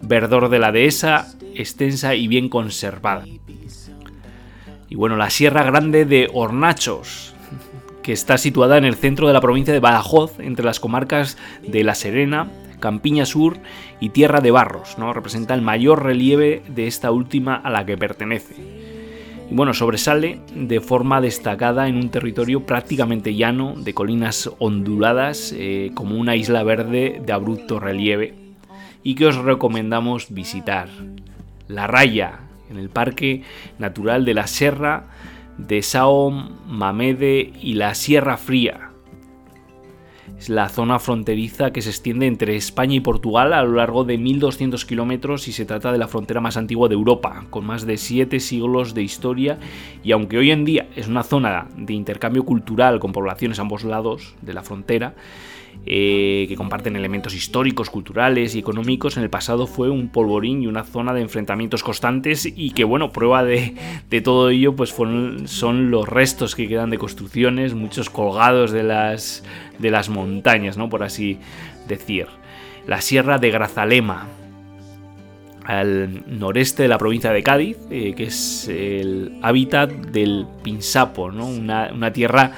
verdor 0.00 0.48
de 0.48 0.58
la 0.58 0.72
dehesa, 0.72 1.34
extensa 1.54 2.14
y 2.14 2.26
bien 2.26 2.48
conservada. 2.48 3.26
Y 4.88 4.94
bueno, 4.94 5.18
la 5.18 5.28
Sierra 5.28 5.64
Grande 5.64 6.06
de 6.06 6.30
Hornachos, 6.32 7.34
que 8.02 8.14
está 8.14 8.38
situada 8.38 8.78
en 8.78 8.86
el 8.86 8.94
centro 8.94 9.26
de 9.26 9.34
la 9.34 9.42
provincia 9.42 9.74
de 9.74 9.80
Badajoz, 9.80 10.40
entre 10.40 10.64
las 10.64 10.80
comarcas 10.80 11.36
de 11.62 11.84
La 11.84 11.94
Serena, 11.94 12.50
Campiña 12.80 13.26
Sur 13.26 13.58
y 14.00 14.08
Tierra 14.08 14.40
de 14.40 14.50
Barros, 14.50 14.96
¿no? 14.96 15.12
Representa 15.12 15.52
el 15.52 15.60
mayor 15.60 16.02
relieve 16.02 16.62
de 16.68 16.86
esta 16.86 17.10
última 17.10 17.54
a 17.54 17.68
la 17.68 17.84
que 17.84 17.98
pertenece 17.98 18.93
y 19.50 19.54
bueno, 19.54 19.74
sobresale 19.74 20.40
de 20.54 20.80
forma 20.80 21.20
destacada 21.20 21.88
en 21.88 21.96
un 21.96 22.10
territorio 22.10 22.64
prácticamente 22.64 23.34
llano, 23.34 23.74
de 23.76 23.94
colinas 23.94 24.50
onduladas, 24.58 25.54
eh, 25.56 25.90
como 25.94 26.16
una 26.16 26.36
isla 26.36 26.62
verde 26.62 27.20
de 27.24 27.32
abrupto 27.32 27.78
relieve, 27.78 28.34
y 29.02 29.14
que 29.14 29.26
os 29.26 29.36
recomendamos 29.36 30.32
visitar. 30.32 30.88
La 31.68 31.86
Raya, 31.86 32.40
en 32.70 32.78
el 32.78 32.88
Parque 32.88 33.42
Natural 33.78 34.24
de 34.24 34.34
la 34.34 34.46
Serra 34.46 35.04
de 35.58 35.82
Sao 35.82 36.30
Mamede 36.30 37.52
y 37.60 37.74
la 37.74 37.94
Sierra 37.94 38.36
Fría, 38.36 38.93
es 40.38 40.48
la 40.48 40.68
zona 40.68 40.98
fronteriza 40.98 41.72
que 41.72 41.82
se 41.82 41.90
extiende 41.90 42.26
entre 42.26 42.56
España 42.56 42.94
y 42.96 43.00
Portugal 43.00 43.52
a 43.52 43.62
lo 43.62 43.72
largo 43.72 44.04
de 44.04 44.18
1200 44.18 44.84
kilómetros 44.84 45.48
y 45.48 45.52
se 45.52 45.64
trata 45.64 45.92
de 45.92 45.98
la 45.98 46.08
frontera 46.08 46.40
más 46.40 46.56
antigua 46.56 46.88
de 46.88 46.94
Europa, 46.94 47.46
con 47.50 47.64
más 47.64 47.86
de 47.86 47.96
7 47.96 48.40
siglos 48.40 48.94
de 48.94 49.02
historia 49.02 49.58
y 50.02 50.12
aunque 50.12 50.38
hoy 50.38 50.50
en 50.50 50.64
día 50.64 50.88
es 50.96 51.08
una 51.08 51.22
zona 51.22 51.68
de 51.76 51.94
intercambio 51.94 52.44
cultural 52.44 53.00
con 53.00 53.12
poblaciones 53.12 53.58
a 53.58 53.62
ambos 53.62 53.84
lados 53.84 54.34
de 54.42 54.54
la 54.54 54.62
frontera, 54.62 55.14
eh, 55.86 56.46
que 56.48 56.56
comparten 56.56 56.96
elementos 56.96 57.34
históricos, 57.34 57.90
culturales 57.90 58.54
y 58.54 58.58
económicos, 58.58 59.16
en 59.16 59.22
el 59.22 59.30
pasado 59.30 59.66
fue 59.66 59.90
un 59.90 60.08
polvorín 60.08 60.62
y 60.62 60.66
una 60.66 60.84
zona 60.84 61.12
de 61.12 61.20
enfrentamientos 61.20 61.82
constantes 61.82 62.46
y 62.46 62.70
que, 62.70 62.84
bueno, 62.84 63.12
prueba 63.12 63.44
de, 63.44 63.74
todo 64.22 64.50
ello 64.50 64.74
pues 64.74 64.90
son 64.90 65.90
los 65.90 66.08
restos 66.08 66.54
que 66.54 66.68
quedan 66.68 66.90
de 66.90 66.98
construcciones, 66.98 67.74
muchos 67.74 68.10
colgados 68.10 68.70
de 68.70 68.82
las, 68.82 69.44
de 69.78 69.90
las 69.90 70.08
montañas, 70.08 70.76
¿no? 70.76 70.88
Por 70.88 71.02
así 71.02 71.38
decir. 71.88 72.26
La 72.86 73.00
Sierra 73.00 73.38
de 73.38 73.50
Grazalema, 73.50 74.26
al 75.64 76.22
noreste 76.38 76.82
de 76.82 76.88
la 76.88 76.98
provincia 76.98 77.32
de 77.32 77.42
Cádiz, 77.42 77.78
eh, 77.90 78.14
que 78.14 78.24
es 78.24 78.68
el 78.68 79.38
hábitat 79.42 79.90
del 79.90 80.46
Pinsapo, 80.62 81.32
¿no? 81.32 81.46
una, 81.46 82.12
tierra 82.12 82.52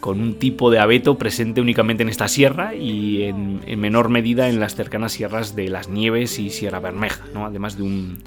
con 0.00 0.20
un 0.20 0.34
tipo 0.34 0.70
de 0.70 0.78
abeto 0.78 1.18
presente 1.18 1.60
únicamente 1.60 2.02
en 2.02 2.08
esta 2.08 2.28
sierra 2.28 2.74
y 2.74 3.24
en, 3.24 3.60
menor 3.80 4.08
medida 4.08 4.48
en 4.48 4.60
las 4.60 4.74
cercanas 4.74 5.12
sierras 5.12 5.56
de 5.56 5.68
Las 5.68 5.88
Nieves 5.88 6.38
y 6.38 6.50
Sierra 6.50 6.80
Bermeja, 6.80 7.24
además 7.34 7.76
de 7.76 7.82
un, 7.82 8.18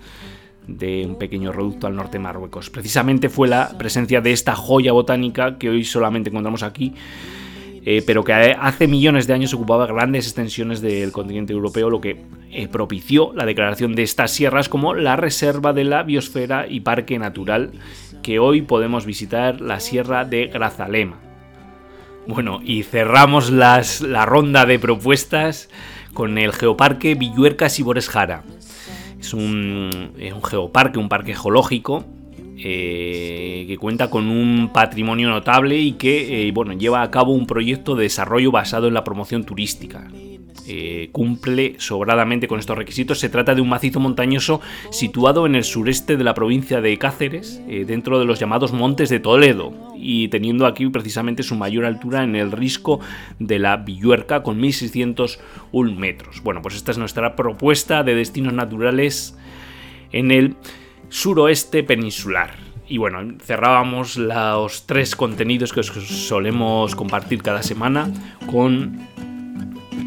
de 0.67 1.05
un 1.05 1.17
pequeño 1.17 1.51
reducto 1.51 1.87
al 1.87 1.95
norte 1.95 2.17
de 2.17 2.23
Marruecos. 2.23 2.69
Precisamente 2.69 3.29
fue 3.29 3.47
la 3.47 3.77
presencia 3.77 4.21
de 4.21 4.31
esta 4.31 4.55
joya 4.55 4.91
botánica 4.91 5.57
que 5.57 5.69
hoy 5.69 5.83
solamente 5.83 6.29
encontramos 6.29 6.63
aquí, 6.63 6.93
eh, 7.85 8.03
pero 8.05 8.23
que 8.23 8.33
hace 8.33 8.87
millones 8.87 9.25
de 9.25 9.33
años 9.33 9.53
ocupaba 9.53 9.87
grandes 9.87 10.25
extensiones 10.25 10.81
del 10.81 11.11
continente 11.11 11.53
europeo, 11.53 11.89
lo 11.89 12.01
que 12.01 12.21
eh, 12.51 12.67
propició 12.67 13.31
la 13.33 13.45
declaración 13.45 13.95
de 13.95 14.03
estas 14.03 14.31
sierras 14.31 14.69
como 14.69 14.93
la 14.93 15.15
reserva 15.15 15.71
de 15.71 15.85
la 15.85 16.03
biosfera 16.03 16.67
y 16.67 16.81
parque 16.81 17.17
natural 17.17 17.71
que 18.21 18.39
hoy 18.39 18.61
podemos 18.61 19.05
visitar, 19.05 19.61
la 19.61 19.79
Sierra 19.79 20.25
de 20.25 20.47
Grazalema. 20.47 21.17
Bueno, 22.27 22.59
y 22.63 22.83
cerramos 22.83 23.49
la 23.49 24.25
ronda 24.25 24.65
de 24.65 24.77
propuestas 24.77 25.69
con 26.13 26.37
el 26.37 26.53
Geoparque 26.53 27.15
Villuercas 27.15 27.79
y 27.79 27.83
Boresjara, 27.83 28.43
Es 29.19 29.33
un, 29.33 30.11
un 30.15 30.43
geoparque, 30.43 30.99
un 30.99 31.09
parque 31.09 31.35
geológico 31.35 32.05
eh, 32.57 33.63
que 33.67 33.77
cuenta 33.77 34.09
con 34.09 34.27
un 34.27 34.71
patrimonio 34.73 35.29
notable 35.29 35.77
y 35.77 35.93
que 35.93 36.47
eh, 36.47 36.51
bueno, 36.51 36.73
lleva 36.73 37.01
a 37.01 37.11
cabo 37.11 37.31
un 37.31 37.47
proyecto 37.47 37.95
de 37.95 38.03
desarrollo 38.03 38.51
basado 38.51 38.87
en 38.87 38.93
la 38.93 39.03
promoción 39.03 39.45
turística. 39.45 40.07
Eh, 40.71 41.09
cumple 41.11 41.75
sobradamente 41.79 42.47
con 42.47 42.59
estos 42.59 42.77
requisitos. 42.77 43.19
Se 43.19 43.29
trata 43.29 43.55
de 43.55 43.61
un 43.61 43.69
macizo 43.69 43.99
montañoso 43.99 44.61
situado 44.91 45.45
en 45.45 45.55
el 45.55 45.63
sureste 45.63 46.15
de 46.15 46.23
la 46.23 46.35
provincia 46.35 46.79
de 46.79 46.97
Cáceres, 46.97 47.61
dentro 47.67 48.19
de 48.19 48.25
los 48.25 48.39
llamados 48.39 48.71
Montes 48.71 49.09
de 49.09 49.19
Toledo, 49.19 49.73
y 49.95 50.27
teniendo 50.29 50.65
aquí 50.65 50.87
precisamente 50.89 51.43
su 51.43 51.55
mayor 51.55 51.85
altura 51.85 52.23
en 52.23 52.35
el 52.35 52.51
risco 52.51 52.99
de 53.39 53.59
la 53.59 53.77
Villuerca 53.77 54.43
con 54.43 54.59
1601 54.59 55.99
metros. 55.99 56.41
Bueno, 56.43 56.61
pues 56.61 56.75
esta 56.75 56.91
es 56.91 56.97
nuestra 56.97 57.35
propuesta 57.35 58.03
de 58.03 58.15
destinos 58.15 58.53
naturales 58.53 59.35
en 60.11 60.31
el 60.31 60.55
suroeste 61.09 61.83
peninsular. 61.83 62.55
Y 62.87 62.97
bueno, 62.97 63.35
cerrábamos 63.43 64.17
los 64.17 64.87
tres 64.87 65.15
contenidos 65.15 65.73
que 65.73 65.81
os 65.81 65.87
solemos 65.87 66.95
compartir 66.95 67.43
cada 67.43 67.61
semana 67.61 68.11
con 68.47 68.99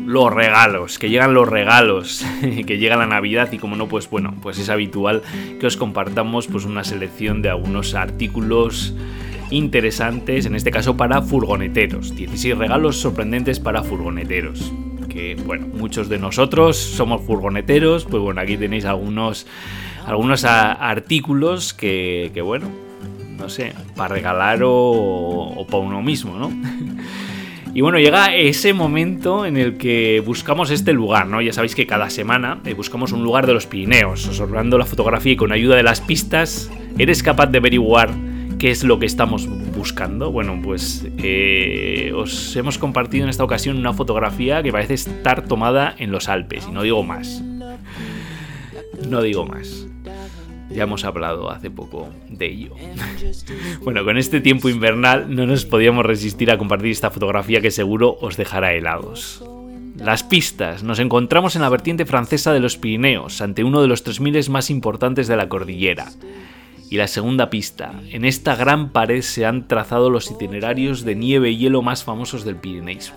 los 0.06 0.32
regalos, 0.32 0.98
que 0.98 1.10
llegan 1.10 1.34
los 1.34 1.48
regalos, 1.48 2.24
que 2.66 2.78
llega 2.78 2.96
la 2.96 3.06
Navidad 3.06 3.50
y 3.52 3.58
como 3.58 3.76
no, 3.76 3.88
pues 3.88 4.08
bueno, 4.08 4.34
pues 4.42 4.58
es 4.58 4.68
habitual 4.68 5.22
que 5.60 5.66
os 5.66 5.76
compartamos 5.76 6.46
pues 6.46 6.64
una 6.64 6.84
selección 6.84 7.42
de 7.42 7.50
algunos 7.50 7.94
artículos 7.94 8.94
interesantes, 9.50 10.46
en 10.46 10.56
este 10.56 10.70
caso 10.70 10.96
para 10.96 11.22
furgoneteros. 11.22 12.16
16 12.16 12.56
regalos 12.56 12.96
sorprendentes 12.96 13.60
para 13.60 13.82
furgoneteros. 13.82 14.72
Que 15.08 15.36
bueno, 15.44 15.66
muchos 15.66 16.08
de 16.08 16.18
nosotros 16.18 16.76
somos 16.76 17.20
furgoneteros, 17.22 18.06
pues 18.06 18.22
bueno, 18.22 18.40
aquí 18.40 18.56
tenéis 18.56 18.86
algunos 18.86 19.46
algunos 20.06 20.44
artículos 20.44 21.74
que, 21.74 22.40
bueno, 22.44 22.68
no 23.36 23.48
sé, 23.48 23.72
para 23.96 24.14
regalar 24.14 24.60
o, 24.64 25.66
para 25.70 25.82
uno 25.82 26.02
mismo, 26.02 26.36
¿no? 26.36 26.50
Y 27.74 27.80
bueno, 27.80 27.98
llega 27.98 28.34
ese 28.34 28.74
momento 28.74 29.46
en 29.46 29.56
el 29.56 29.78
que 29.78 30.22
buscamos 30.24 30.70
este 30.70 30.92
lugar, 30.92 31.26
¿no? 31.26 31.40
Ya 31.40 31.54
sabéis 31.54 31.74
que 31.74 31.86
cada 31.86 32.10
semana 32.10 32.60
eh, 32.66 32.74
buscamos 32.74 33.12
un 33.12 33.24
lugar 33.24 33.46
de 33.46 33.54
los 33.54 33.66
Pirineos, 33.66 34.28
observando 34.28 34.76
la 34.76 34.84
fotografía 34.84 35.32
y 35.32 35.36
con 35.36 35.52
ayuda 35.52 35.76
de 35.76 35.82
las 35.82 36.02
pistas, 36.02 36.70
¿eres 36.98 37.22
capaz 37.22 37.46
de 37.46 37.58
averiguar 37.58 38.10
qué 38.58 38.70
es 38.70 38.84
lo 38.84 38.98
que 38.98 39.06
estamos 39.06 39.48
buscando? 39.74 40.30
Bueno, 40.30 40.60
pues 40.62 41.06
eh, 41.16 42.12
os 42.14 42.54
hemos 42.56 42.76
compartido 42.76 43.24
en 43.24 43.30
esta 43.30 43.42
ocasión 43.42 43.78
una 43.78 43.94
fotografía 43.94 44.62
que 44.62 44.70
parece 44.70 44.92
estar 44.92 45.48
tomada 45.48 45.94
en 45.96 46.12
los 46.12 46.28
Alpes, 46.28 46.66
y 46.68 46.72
no 46.72 46.82
digo 46.82 47.02
más. 47.02 47.42
No 49.08 49.22
digo 49.22 49.46
más. 49.46 49.86
Ya 50.74 50.84
hemos 50.84 51.04
hablado 51.04 51.50
hace 51.50 51.70
poco 51.70 52.08
de 52.28 52.46
ello. 52.46 52.74
bueno, 53.82 54.04
con 54.04 54.16
este 54.16 54.40
tiempo 54.40 54.68
invernal 54.68 55.34
no 55.34 55.46
nos 55.46 55.64
podíamos 55.64 56.06
resistir 56.06 56.50
a 56.50 56.58
compartir 56.58 56.90
esta 56.90 57.10
fotografía 57.10 57.60
que 57.60 57.70
seguro 57.70 58.16
os 58.20 58.36
dejará 58.36 58.72
helados. 58.74 59.44
Las 59.96 60.22
pistas. 60.22 60.82
Nos 60.82 60.98
encontramos 60.98 61.54
en 61.54 61.62
la 61.62 61.68
vertiente 61.68 62.06
francesa 62.06 62.52
de 62.52 62.60
los 62.60 62.76
Pirineos, 62.76 63.40
ante 63.42 63.62
uno 63.62 63.82
de 63.82 63.88
los 63.88 64.02
3000 64.02 64.50
más 64.50 64.70
importantes 64.70 65.28
de 65.28 65.36
la 65.36 65.48
cordillera. 65.48 66.10
Y 66.90 66.96
la 66.96 67.06
segunda 67.06 67.50
pista. 67.50 67.94
En 68.10 68.24
esta 68.24 68.56
gran 68.56 68.90
pared 68.90 69.22
se 69.22 69.46
han 69.46 69.68
trazado 69.68 70.10
los 70.10 70.30
itinerarios 70.30 71.04
de 71.04 71.14
nieve 71.14 71.50
y 71.50 71.58
hielo 71.58 71.82
más 71.82 72.04
famosos 72.04 72.44
del 72.44 72.56
Pirineismo. 72.56 73.16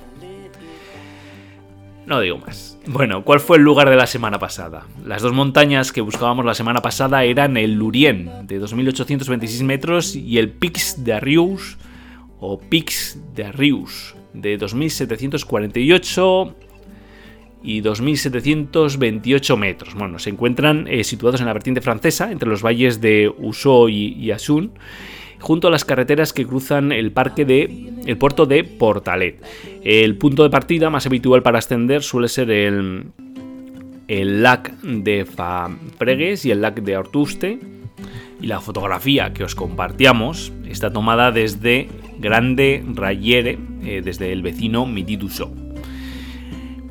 No 2.05 2.19
digo 2.19 2.37
más. 2.37 2.74
Bueno, 2.87 3.23
¿cuál 3.23 3.39
fue 3.39 3.57
el 3.57 3.63
lugar 3.63 3.89
de 3.89 3.95
la 3.95 4.05
semana 4.05 4.37
pasada? 4.37 4.85
Las 5.03 5.23
dos 5.23 5.33
montañas 5.33 5.91
que 5.91 6.01
buscábamos 6.01 6.45
la 6.45 6.53
semana 6.53 6.83
pasada 6.83 7.23
eran 7.23 7.57
el 7.57 7.73
Lurien, 7.73 8.45
de 8.45 8.61
2.826 8.61 9.63
metros, 9.63 10.15
y 10.15 10.37
el 10.37 10.51
Pix 10.51 11.03
de 11.03 11.13
Arrius, 11.13 11.77
o 12.39 12.59
Pix 12.59 13.19
de 13.33 13.45
Arrius, 13.45 14.15
de 14.33 14.59
2.748 14.59 16.53
y 17.63 17.81
2.728 17.81 19.57
metros. 19.57 19.95
Bueno, 19.95 20.19
se 20.19 20.29
encuentran 20.29 20.87
eh, 20.87 21.03
situados 21.03 21.39
en 21.39 21.47
la 21.47 21.53
vertiente 21.53 21.81
francesa, 21.81 22.31
entre 22.31 22.49
los 22.49 22.61
valles 22.61 23.01
de 23.01 23.33
Usó 23.35 23.89
y, 23.89 24.13
y 24.13 24.29
Asun, 24.29 24.73
junto 25.39 25.67
a 25.67 25.71
las 25.71 25.85
carreteras 25.85 26.33
que 26.33 26.45
cruzan 26.45 26.91
el 26.91 27.11
parque 27.11 27.45
de 27.45 27.93
el 28.05 28.17
puerto 28.17 28.45
de 28.45 28.63
Portalet. 28.63 29.43
El 29.83 30.15
punto 30.17 30.43
de 30.43 30.49
partida 30.49 30.89
más 30.89 31.05
habitual 31.05 31.41
para 31.41 31.59
ascender 31.59 32.03
suele 32.03 32.27
ser 32.27 32.51
el, 32.51 33.05
el 34.07 34.43
lac 34.43 34.71
de 34.81 35.25
Fapregues 35.25 36.45
y 36.45 36.51
el 36.51 36.61
lac 36.61 36.81
de 36.81 36.97
Ortuste. 36.97 37.59
Y 38.41 38.47
la 38.47 38.59
fotografía 38.59 39.33
que 39.33 39.43
os 39.43 39.55
compartíamos 39.55 40.51
está 40.67 40.91
tomada 40.91 41.31
desde 41.31 41.87
Grande 42.19 42.83
Rayere, 42.93 43.57
eh, 43.83 44.01
desde 44.03 44.31
el 44.31 44.41
vecino 44.41 44.85
Mitiduso. 44.85 45.51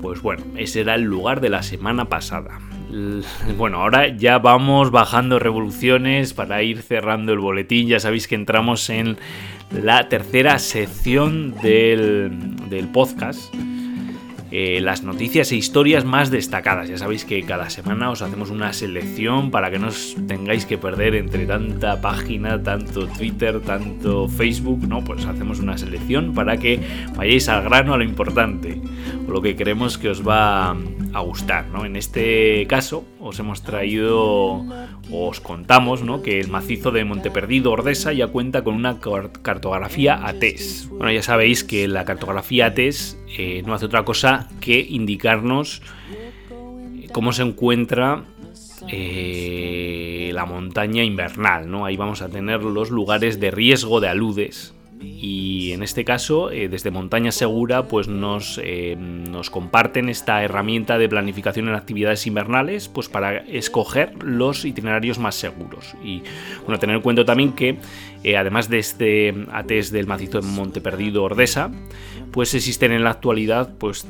Pues 0.01 0.21
bueno, 0.21 0.43
ese 0.57 0.81
era 0.81 0.95
el 0.95 1.03
lugar 1.03 1.41
de 1.41 1.51
la 1.51 1.63
semana 1.63 2.07
pasada. 2.09 2.59
Bueno, 3.57 3.81
ahora 3.83 4.09
ya 4.09 4.39
vamos 4.39 4.91
bajando 4.91 5.39
revoluciones 5.39 6.33
para 6.33 6.63
ir 6.63 6.83
cerrando 6.83 7.33
el 7.33 7.41
boletín. 7.41 7.89
Ya 7.89 7.99
sabéis 7.99 8.29
que 8.29 8.37
entramos 8.37 8.89
en 8.89 9.17
la 9.71 10.09
tercera 10.09 10.59
sección 10.59 11.55
del, 11.61 12.57
del 12.69 12.89
podcast. 12.89 13.53
Eh, 14.57 14.81
las 14.81 15.03
noticias 15.03 15.51
e 15.51 15.57
historias 15.57 16.05
más 16.05 16.31
destacadas. 16.31 16.89
Ya 16.89 16.97
sabéis 16.97 17.25
que 17.25 17.43
cada 17.43 17.71
semana 17.71 18.11
os 18.11 18.23
hacemos 18.23 18.51
una 18.51 18.73
selección 18.73 19.51
para 19.51 19.69
que 19.69 19.81
no 19.81 19.89
os 19.89 20.15
tengáis 20.29 20.65
que 20.65 20.79
perder 20.79 21.17
entre 21.17 21.45
tanta 21.45 22.01
página, 22.01 22.63
tanto 22.63 23.09
Twitter, 23.09 23.61
tanto 23.63 24.29
Facebook. 24.29 24.87
No, 24.87 25.03
pues 25.03 25.27
hacemos 25.27 25.59
una 25.59 25.77
selección 25.77 26.35
para 26.35 26.57
que 26.57 26.79
vayáis 27.17 27.49
al 27.49 27.65
grano 27.65 27.95
a 27.95 27.99
lo 27.99 28.05
importante 28.05 28.81
o 29.27 29.33
lo 29.33 29.43
que 29.43 29.57
creemos 29.57 29.99
que 29.99 30.11
os 30.11 30.25
va 30.25 30.77
a 31.15 31.21
gustar. 31.21 31.67
¿no? 31.71 31.85
En 31.85 31.97
este 31.97 32.65
caso 32.69 33.05
os 33.19 33.41
hemos 33.41 33.63
traído, 33.65 34.65
os 35.11 35.41
contamos 35.41 36.03
¿no? 36.03 36.23
que 36.23 36.39
el 36.39 36.47
macizo 36.47 36.93
de 36.93 37.05
Monteperdido 37.05 37.73
Ordesa 37.73 38.13
ya 38.13 38.29
cuenta 38.29 38.63
con 38.63 38.75
una 38.75 38.99
cartografía 39.43 40.27
ATES. 40.27 40.91
Bueno, 40.91 41.11
ya 41.11 41.23
sabéis 41.23 41.65
que 41.65 41.89
la 41.89 42.05
cartografía 42.05 42.67
ATES 42.67 43.19
eh, 43.37 43.63
no 43.67 43.75
hace 43.75 43.87
otra 43.87 44.05
cosa 44.05 44.49
que 44.61 44.79
indicarnos 44.81 45.83
cómo 47.13 47.33
se 47.33 47.43
encuentra 47.43 48.25
eh, 48.89 50.31
la 50.35 50.47
montaña 50.47 51.03
invernal, 51.03 51.71
¿no? 51.71 51.87
Ahí 51.87 51.97
vamos 51.97 52.23
a 52.23 52.29
tener 52.29 52.63
los 52.63 52.91
lugares 52.91 53.41
de 53.41 53.51
riesgo 53.51 54.01
de 54.01 54.09
aludes 54.09 54.75
y 55.05 55.73
en 55.73 55.83
este 55.83 56.05
caso 56.05 56.51
eh, 56.51 56.69
desde 56.69 56.91
Montaña 56.91 57.33
Segura 57.33 57.85
pues 57.89 58.09
nos, 58.09 58.61
eh, 58.63 58.97
comparten 59.51 60.09
esta 60.09 60.43
herramienta 60.43 60.99
de 60.99 61.09
planificación 61.09 61.69
en 61.69 61.75
actividades 61.75 62.27
invernales 62.27 62.89
pues 62.89 63.09
para 63.09 63.39
escoger 63.39 64.23
los 64.23 64.65
itinerarios 64.65 65.19
más 65.19 65.35
seguros 65.35 65.95
y 66.03 66.23
bueno 66.65 66.79
tener 66.79 66.97
en 66.97 67.03
cuenta 67.03 67.25
también 67.25 67.53
que 67.53 67.79
eh, 68.23 68.37
además 68.37 68.69
de 68.69 68.79
este 68.79 69.35
ATES 69.53 69.91
del 69.93 70.07
macizo 70.07 70.41
de 70.41 70.47
Monte 70.47 70.81
Perdido 70.81 71.25
Ordesa 71.25 71.71
pues 72.35 72.53
existen 72.53 72.91
en 72.91 73.05
la 73.05 73.11
actualidad 73.11 73.75
pues 73.79 74.09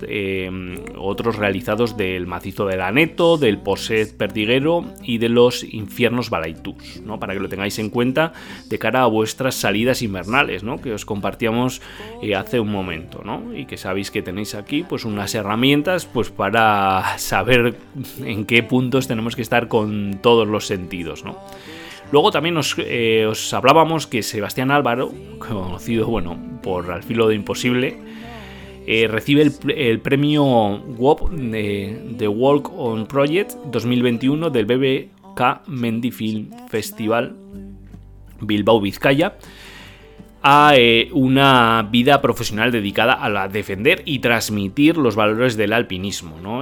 otros 0.97 1.37
realizados 1.37 1.99
del 1.99 2.27
macizo 2.27 2.65
del 2.65 2.81
Aneto, 2.81 3.37
del 3.37 3.59
Poset 3.59 4.17
Perdiguero 4.17 4.83
y 5.03 5.19
de 5.19 5.29
los 5.29 5.63
infiernos 5.63 6.31
Balaitús, 6.31 7.03
¿no? 7.05 7.21
para 7.21 7.35
que 7.35 7.41
lo 7.41 7.51
tengáis 7.51 7.79
en 7.79 7.91
cuenta 7.91 8.33
de 8.71 8.79
cara 8.79 9.03
a 9.03 9.07
vuestras 9.09 9.57
salidas 9.57 10.01
invernales, 10.01 10.65
¿no? 10.65 10.81
que 10.81 10.95
os 10.95 11.05
compartíamos 11.05 11.83
eh, 12.23 12.35
hace 12.35 12.61
un 12.61 12.73
momento, 12.73 13.21
¿no? 13.23 13.55
Y 13.55 13.67
que 13.67 13.77
sabéis 13.77 14.11
que 14.11 14.23
tenéis 14.23 14.55
aquí 14.55 14.85
pues 14.89 15.05
unas 15.05 15.35
herramientas 15.35 16.07
pues 16.07 16.31
para 16.31 17.19
saber 17.19 17.77
en 18.25 18.47
qué 18.47 18.63
puntos 18.63 19.07
tenemos 19.07 19.37
que 19.37 19.43
estar 19.43 19.69
con 19.69 20.21
todos 20.23 20.49
los 20.49 20.67
sentidos, 20.67 21.27
¿no? 21.27 21.37
Luego 22.13 22.31
también 22.31 22.59
eh, 22.79 23.27
os 23.29 23.53
hablábamos 23.53 24.07
que 24.07 24.23
Sebastián 24.23 24.71
Álvaro, 24.71 25.13
conocido 25.39 26.07
bueno 26.07 26.39
por 26.63 26.91
Al 26.91 27.03
filo 27.03 27.29
de 27.29 27.35
imposible, 27.35 27.99
eh, 28.87 29.09
recibe 29.09 29.51
el, 29.69 30.01
premio 30.01 30.45
WOP 30.45 31.31
de, 31.31 31.99
de, 32.11 32.29
Walk 32.29 32.71
on 32.77 33.07
Project 33.07 33.55
2021 33.67 34.51
del 34.51 34.67
BBK 34.67 35.67
Mendy 35.69 36.11
Film 36.11 36.51
Festival 36.69 37.35
Bilbao 38.41 38.81
Vizcaya 38.81 39.37
a 40.43 40.73
eh, 40.77 41.09
una 41.13 41.89
vida 41.91 42.21
profesional 42.21 42.71
dedicada 42.71 43.15
a 43.15 43.31
la 43.31 43.49
defender 43.49 44.03
y 44.05 44.19
transmitir 44.19 44.99
los 44.99 45.17
valores 45.17 45.57
del 45.57 45.73
alpinismo. 45.73 46.39
¿no? 46.43 46.61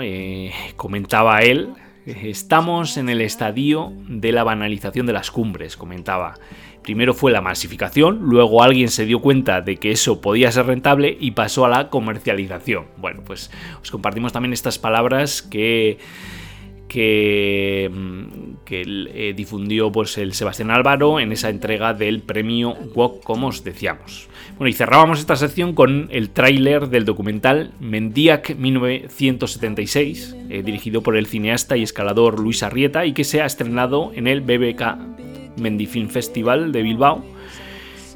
Comentaba 0.77 1.43
él, 1.43 1.71
estamos 2.07 2.97
en 2.97 3.09
el 3.09 3.21
estadio 3.21 3.93
de 4.09 4.33
la 4.33 4.45
banalización 4.45 5.07
de 5.07 5.13
las 5.13 5.31
cumbres, 5.31 5.77
comentaba. 5.77 6.35
Primero 6.83 7.15
fue 7.15 7.31
la 7.31 7.41
masificación, 7.41 8.19
luego 8.23 8.63
alguien 8.63 8.89
se 8.89 9.07
dio 9.07 9.21
cuenta 9.21 9.61
de 9.61 9.77
que 9.77 9.93
eso 9.93 10.21
podía 10.21 10.51
ser 10.51 10.67
rentable 10.67 11.17
y 11.21 11.31
pasó 11.31 11.65
a 11.65 11.69
la 11.69 11.91
comercialización. 11.91 12.87
Bueno, 12.97 13.23
pues 13.25 13.51
os 13.81 13.91
compartimos 13.91 14.33
también 14.33 14.53
estas 14.53 14.79
palabras 14.79 15.43
que 15.43 15.99
que, 16.93 17.91
mm, 17.91 18.42
que 18.65 18.83
eh, 18.87 19.35
difundió 19.37 19.91
pues, 19.93 20.19
el 20.19 20.35
Sebastián 20.35 20.71
Álvaro 20.71 21.21
en 21.21 21.33
esa 21.33 21.51
entrega 21.51 21.95
del 21.95 22.21
premio 22.21 22.75
WOC, 22.95 23.23
como 23.23 23.49
os 23.49 23.65
decíamos. 23.65 24.29
Bueno, 24.57 24.69
y 24.69 24.73
cerrábamos 24.73 25.19
esta 25.19 25.37
sección 25.37 25.75
con 25.75 26.09
el 26.11 26.31
tráiler 26.31 26.89
del 26.89 27.05
documental 27.05 27.73
Mendiac 27.81 28.57
1976, 28.57 30.37
eh, 30.51 30.63
dirigido 30.63 31.03
por 31.03 31.17
el 31.17 31.27
cineasta 31.27 31.77
y 31.77 31.83
escalador 31.83 32.39
Luis 32.39 32.63
Arrieta 32.63 33.07
y 33.07 33.13
que 33.13 33.25
se 33.25 33.41
ha 33.41 33.47
estrenado 33.47 34.13
en 34.15 34.27
el 34.27 34.41
BBK 34.41 35.59
Mendifilm 35.59 36.09
Festival 36.09 36.73
de 36.73 36.83
Bilbao 36.83 37.25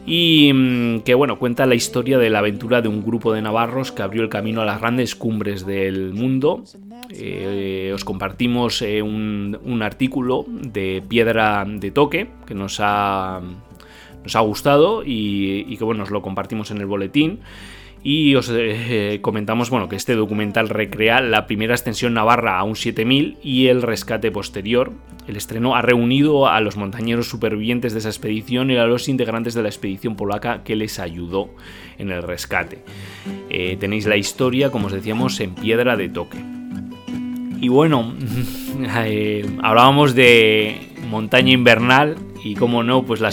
y 0.06 0.52
mm, 0.52 1.00
que 1.00 1.14
bueno, 1.14 1.38
cuenta 1.38 1.66
la 1.66 1.74
historia 1.74 2.16
de 2.18 2.30
la 2.30 2.38
aventura 2.38 2.80
de 2.80 2.88
un 2.88 3.04
grupo 3.04 3.32
de 3.32 3.42
navarros 3.42 3.92
que 3.92 4.02
abrió 4.02 4.22
el 4.22 4.28
camino 4.28 4.62
a 4.62 4.64
las 4.64 4.80
grandes 4.80 5.16
cumbres 5.16 5.66
del 5.66 6.14
mundo. 6.14 6.62
Eh, 7.10 7.90
os 7.94 8.04
compartimos 8.04 8.82
eh, 8.82 9.02
un, 9.02 9.82
artículo 9.82 10.46
de 10.48 11.02
Piedra 11.06 11.64
de 11.68 11.90
Toque 11.90 12.28
que 12.46 12.54
nos 12.54 12.78
ha, 12.80 13.40
nos 14.22 14.36
ha 14.36 14.40
gustado 14.40 15.04
y, 15.04 15.66
y 15.68 15.76
que 15.76 15.84
bueno, 15.84 16.04
os 16.04 16.10
lo 16.10 16.22
compartimos 16.22 16.70
en 16.70 16.78
el 16.78 16.86
boletín 16.86 17.40
y 18.02 18.35
os 18.35 18.50
eh, 18.52 19.18
comentamos 19.22 19.70
bueno, 19.70 19.88
que 19.88 19.96
este 19.96 20.14
documental 20.14 20.68
recrea 20.68 21.20
la 21.20 21.46
primera 21.46 21.74
extensión 21.74 22.14
navarra 22.14 22.59
a 22.59 22.62
un 22.62 22.76
7000 22.76 23.38
y 23.42 23.66
el 23.66 23.82
rescate 23.82 24.30
posterior. 24.30 24.92
El 25.26 25.37
estreno 25.37 25.74
ha 25.74 25.82
reunido 25.82 26.46
a 26.46 26.61
los 26.61 26.76
montañeros 26.76 27.28
supervivientes 27.28 27.92
de 27.92 27.98
esa 27.98 28.09
expedición 28.09 28.70
y 28.70 28.76
a 28.76 28.87
los 28.87 29.09
integrantes 29.09 29.54
de 29.54 29.62
la 29.62 29.68
expedición 29.68 30.14
polaca 30.14 30.62
que 30.62 30.76
les 30.76 31.00
ayudó 31.00 31.50
en 31.98 32.11
el 32.11 32.22
rescate. 32.22 32.85
Eh, 33.50 33.76
tenéis 33.80 34.06
la 34.06 34.16
historia, 34.16 34.70
como 34.70 34.87
os 34.87 34.92
decíamos, 34.92 35.40
en 35.40 35.54
piedra 35.54 35.96
de 35.96 36.09
toque. 36.09 36.38
Y 37.61 37.68
bueno, 37.68 38.14
eh, 39.04 39.44
hablábamos 39.62 40.14
de 40.14 40.92
montaña 41.09 41.52
invernal 41.52 42.16
y 42.44 42.54
como 42.54 42.82
no, 42.82 43.02
pues 43.04 43.20
la, 43.20 43.30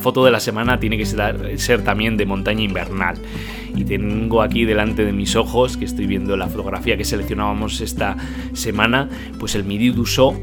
foto 0.00 0.24
de 0.24 0.30
la 0.30 0.40
semana 0.40 0.78
tiene 0.80 0.98
que 0.98 1.06
ser, 1.06 1.82
también 1.82 2.16
de 2.16 2.26
montaña 2.26 2.62
invernal. 2.62 3.16
Y 3.74 3.84
tengo 3.84 4.42
aquí 4.42 4.64
delante 4.64 5.04
de 5.04 5.12
mis 5.12 5.36
ojos, 5.36 5.76
que 5.76 5.84
estoy 5.84 6.06
viendo 6.06 6.36
la 6.36 6.48
fotografía 6.48 6.96
que 6.96 7.04
seleccionábamos 7.04 7.80
esta 7.80 8.16
semana, 8.52 9.08
pues 9.38 9.54
el 9.54 9.64
Midi 9.64 9.90
Dussault 9.90 10.38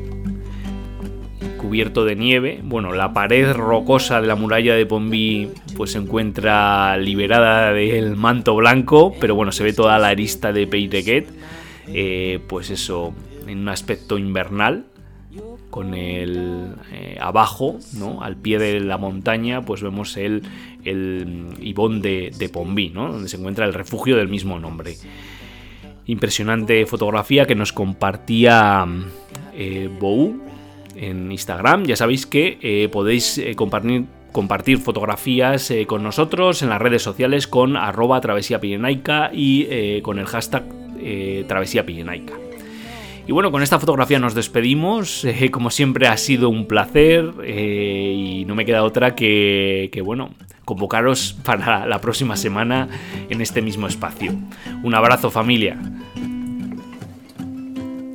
cubierto 1.57 2.05
de 2.05 2.15
nieve. 2.15 2.61
Bueno, 2.63 2.93
la 2.93 3.13
pared 3.13 3.51
rocosa 3.51 4.21
de 4.21 4.27
la 4.27 4.35
muralla 4.35 4.75
de 4.75 4.85
Pombi 4.85 5.49
pues 5.75 5.91
se 5.91 5.97
encuentra 5.97 6.97
liberada 6.97 7.73
del 7.73 8.15
manto 8.15 8.55
blanco, 8.55 9.13
pero 9.19 9.35
bueno, 9.35 9.51
se 9.51 9.63
ve 9.63 9.73
toda 9.73 9.99
la 9.99 10.07
arista 10.07 10.53
de 10.53 10.65
Peitequet, 10.65 11.27
eh, 11.87 12.39
pues 12.47 12.69
eso, 12.69 13.13
en 13.47 13.59
un 13.59 13.69
aspecto 13.69 14.17
invernal 14.17 14.85
con 15.69 15.93
el 15.93 16.75
eh, 16.91 17.17
abajo, 17.19 17.77
¿no? 17.93 18.21
al 18.23 18.35
pie 18.35 18.57
de 18.57 18.79
la 18.79 18.97
montaña, 18.97 19.61
pues 19.63 19.81
vemos 19.81 20.17
el, 20.17 20.43
el 20.83 21.49
Ibón 21.61 22.01
de, 22.01 22.31
de 22.37 22.49
Pombí, 22.49 22.89
¿no? 22.89 23.11
donde 23.11 23.29
se 23.29 23.37
encuentra 23.37 23.65
el 23.65 23.73
refugio 23.73 24.17
del 24.17 24.27
mismo 24.27 24.59
nombre. 24.59 24.95
Impresionante 26.07 26.85
fotografía 26.85 27.45
que 27.45 27.55
nos 27.55 27.73
compartía 27.73 28.87
eh, 29.53 29.89
Bou 29.99 30.39
en 30.95 31.31
Instagram. 31.31 31.85
Ya 31.85 31.95
sabéis 31.95 32.25
que 32.25 32.57
eh, 32.61 32.89
podéis 32.89 33.37
eh, 33.39 33.55
compartir, 33.55 34.77
fotografías 34.77 35.73
con 35.87 36.03
nosotros 36.03 36.61
en 36.61 36.69
las 36.69 36.79
redes 36.79 37.01
sociales 37.01 37.47
con 37.47 37.75
arroba 37.75 38.21
travesía 38.21 38.59
y 39.33 40.01
con 40.01 40.19
el 40.19 40.25
hashtag 40.27 40.63
pirenaica. 41.85 42.33
Y 43.27 43.33
bueno, 43.33 43.51
con 43.51 43.61
esta 43.61 43.77
fotografía 43.77 44.19
nos 44.19 44.33
despedimos. 44.33 45.25
Eh, 45.37 45.51
como 45.51 45.69
siempre 45.69 46.07
ha 46.07 46.17
sido 46.17 46.49
un 46.49 46.65
placer 46.65 47.31
eh, 47.43 48.13
y 48.15 48.45
no 48.45 48.55
me 48.55 48.65
queda 48.65 48.83
otra 48.83 49.13
que, 49.13 50.01
bueno, 50.03 50.31
convocaros 50.65 51.37
para 51.43 51.85
la 51.85 52.01
próxima 52.01 52.35
semana 52.37 52.87
en 53.29 53.41
este 53.41 53.61
mismo 53.61 53.87
espacio. 53.87 54.33
Un 54.83 54.95
abrazo 54.95 55.29
familia. 55.29 55.77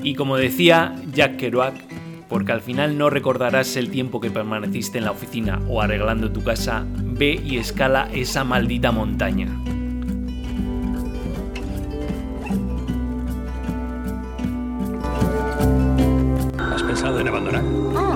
Y 0.03 0.15
como 0.15 0.37
decía 0.37 0.97
Jack 1.13 1.37
Kerouac, 1.37 1.75
porque 2.29 2.51
al 2.51 2.61
final 2.61 2.99
no 2.99 3.09
recordarás 3.09 3.77
el 3.77 3.91
tiempo 3.91 4.21
que 4.21 4.31
permaneciste 4.31 4.99
en 4.99 5.05
la 5.05 5.13
oficina 5.13 5.61
o 5.69 5.81
arreglando 5.81 6.33
tu 6.33 6.43
casa, 6.43 6.85
ve 6.89 7.41
y 7.45 7.59
escala 7.59 8.09
esa 8.13 8.43
maldita 8.43 8.91
montaña. 8.91 9.47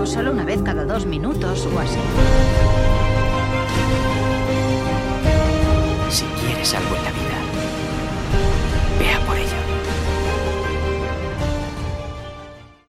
Solo 0.06 0.30
una 0.30 0.44
vez 0.44 0.62
cada 0.62 0.84
dos 0.84 1.04
minutos 1.04 1.66
o 1.66 1.78
así. 1.80 1.98
Si 6.08 6.24
quieres 6.40 6.74
algo 6.74 6.96
en 6.96 7.04
la 7.04 7.10
vida 7.10 7.25